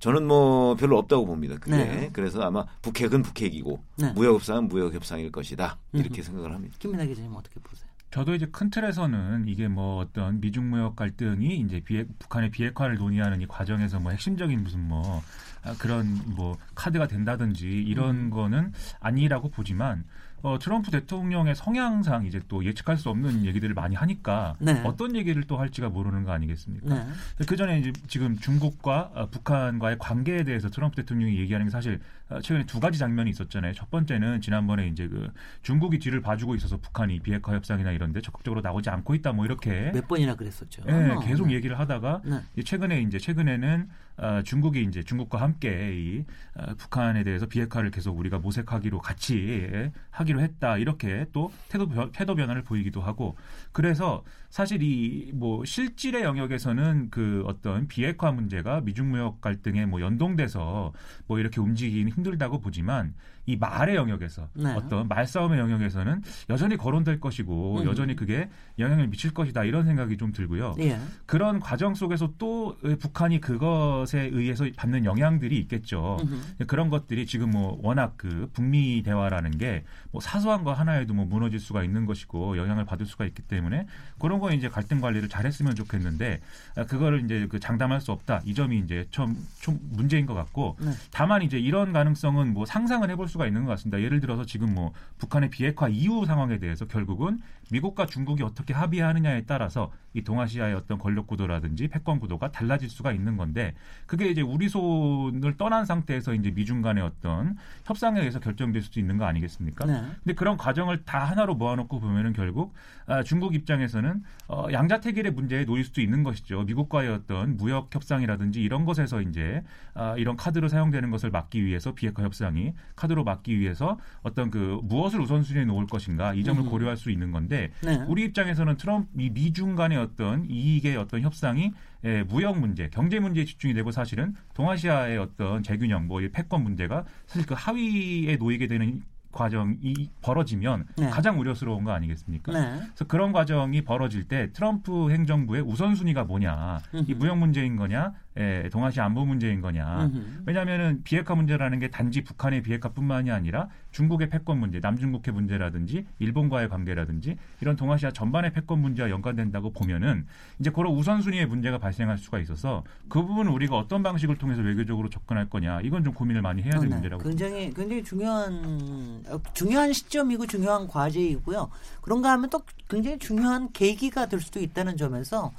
[0.07, 1.57] 저는 뭐 별로 없다고 봅니다.
[1.59, 2.11] 그게 네.
[2.13, 4.13] 그래서 아마 북핵은 북핵이고 네.
[4.13, 6.77] 무역 협상은 무역 협상일 것이다 이렇게 생각을 합니다.
[6.79, 7.89] 김민아 기자님 어떻게 보세요?
[8.13, 13.41] 저도 이제 큰 틀에서는 이게 뭐 어떤 미중 무역 갈등이 이제 비핵, 북한의 비핵화를 논의하는
[13.41, 15.25] 이 과정에서 뭐 핵심적인 무슨 뭐
[15.65, 18.31] 아, 그런 뭐 카드가 된다든지 이런 음.
[18.31, 20.05] 거는 아니라고 보지만
[20.43, 24.81] 어, 트럼프 대통령의 성향상 이제 또 예측할 수 없는 얘기들을 많이 하니까 네.
[24.85, 26.95] 어떤 얘기를 또 할지가 모르는 거 아니겠습니까?
[26.95, 27.07] 네.
[27.47, 32.41] 그 전에 이제 지금 중국과 어, 북한과의 관계에 대해서 트럼프 대통령이 얘기하는 게 사실 어,
[32.41, 33.73] 최근에 두 가지 장면이 있었잖아요.
[33.75, 35.31] 첫 번째는 지난번에 이제 그
[35.63, 40.09] 중국이 뒤를 봐주고 있어서 북한이 비핵화 협상이나 이런데 적극적으로 나오지 않고 있다 뭐 이렇게 몇
[40.09, 40.83] 번이나 그랬었죠.
[40.89, 41.55] 예, 어, 계속 네.
[41.55, 42.63] 얘기를 하다가 네.
[42.63, 46.25] 최근에 이제 최근에는 어, 중국이 이제 중국과 함께 이
[46.55, 49.37] 어, 북한에 대해서 비핵화를 계속 우리가 모색하기로 같이
[49.73, 49.93] 예,
[50.27, 50.77] 하기로 했다.
[50.79, 53.37] 이렇게 또 태도 변- 태도 변화를 보이기도 하고.
[53.73, 60.93] 그래서 사실 이 뭐 실질의 영역에서는 그 어떤 비핵화 문제가 미중 무역 갈등에 뭐 연동돼서
[61.27, 63.15] 뭐 이렇게 움직이기는 힘들다고 보지만
[63.47, 64.75] 이 말의 영역에서 네.
[64.75, 67.87] 어떤 말싸움의 영역에서는 여전히 거론될 것이고 음.
[67.87, 70.75] 여전히 그게 영향을 미칠 것이다 이런 생각이 좀 들고요.
[70.81, 70.99] 예.
[71.27, 76.19] 그런 과정 속에서 또 북한이 그것에 의해서 받는 영향들이 있겠죠.
[76.21, 76.67] 음흠.
[76.67, 79.85] 그런 것들이 지금 뭐 워낙 그 북미 대화라는 게
[80.17, 83.87] 뭐 사소한 거 하나에도 뭐 무너질 수가 있는 것이고 영향을 받을 수가 있기 때문에
[84.19, 86.41] 그런 거 이제 갈등 관리를 잘했으면 좋겠는데
[86.75, 88.41] 아, 그거를 이제 그 장담할 수 없다.
[88.47, 90.91] 이 점이 이제 좀, 좀 문제인 것 같고 네.
[91.13, 94.01] 다만 이제 이런 가능성은 뭐 상상을 해볼 수가 있는 것 같습니다.
[94.01, 97.39] 예를 들어서 지금 뭐 북한의 비핵화 이후 상황에 대해서 결국은
[97.71, 103.37] 미국과 중국이 어떻게 합의하느냐에 따라서 이 동아시아의 어떤 권력 구도라든지 패권 구도가 달라질 수가 있는
[103.37, 103.75] 건데
[104.07, 109.19] 그게 이제 우리 손을 떠난 상태에서 이제 미중 간의 어떤 협상에 의해서 결정될 수도 있는
[109.19, 109.85] 거 아니겠습니까?
[109.85, 110.03] 네.
[110.25, 112.73] 근데 그런 과정을 다 하나로 모아놓고 보면은 결국
[113.07, 116.63] 아, 중국 입장에서는 어, 양자택일의 문제에 놓일 수도 있는 것이죠.
[116.63, 119.63] 미국과의 어떤 무역 협상이라든지 이런 것에서 이제
[119.93, 125.21] 아, 이런 카드로 사용되는 것을 막기 위해서 비핵화 협상이 카드로 막기 위해서 어떤 그 무엇을
[125.21, 126.71] 우선순위에 놓을 것인가 이 점을 음.
[126.71, 128.05] 고려할 수 있는 건데 네.
[128.09, 131.73] 우리 입장에서는 트럼프 이 미중 간의 어떤 이익의 어떤 협상이
[132.05, 137.47] 에, 무역 문제, 경제 문제에 집중이 되고 사실은 동아시아의 어떤 재균형, 뭐이 패권 문제가 사실
[137.47, 139.03] 그 하위에 놓이게 되는
[139.37, 141.11] 과정이 벌어지면 네.
[141.11, 142.53] 가장 우려스러운 거 아니겠습니까?
[142.53, 142.79] 네.
[142.79, 147.13] 그래서 그런 과정이 벌어질 때 트럼프 행정부의 우선순위가 뭐냐, 이 음흠.
[147.19, 150.07] 무역 문제인 거냐, 에, 동아시아 안보 문제인 거냐.
[150.07, 150.43] 음흠.
[150.47, 157.39] 왜냐하면은 비핵화 문제라는 게 단지 북한의 비핵화뿐만이 아니라 중국의 패권 문제, 남중국해 문제라든지 일본과의 관계라든지
[157.63, 160.27] 이런 동아시아 전반의 패권 문제와 연관된다고 보면은
[160.61, 165.49] 이제 그런 우선순위의 문제가 발생할 수가 있어서 그 부분은 우리가 어떤 방식을 통해서 외교적으로 접근할
[165.49, 166.95] 거냐 이건 좀 고민을 많이 해야 될 네.
[166.95, 171.71] 문제라고 굉장히 굉장히 중요한 어, 중요한 시점이고 중요한 과제이고요.
[172.03, 175.53] 그런가 하면 또 굉장히 중요한 계기가 될 수도 있다는 점에서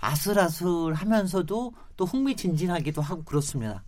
[0.00, 3.84] 아슬아슬하면서도 또 흥미진진하기도 하고 그렇습니다.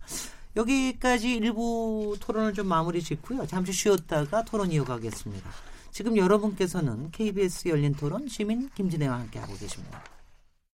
[0.55, 3.45] 여기까지 일부 토론을 좀 마무리 짓고요.
[3.47, 5.49] 잠시 쉬었다가 토론 이어가겠습니다.
[5.91, 10.03] 지금 여러분께서는 KBS 열린 토론 시민 김진애와 함께하고 계십니다.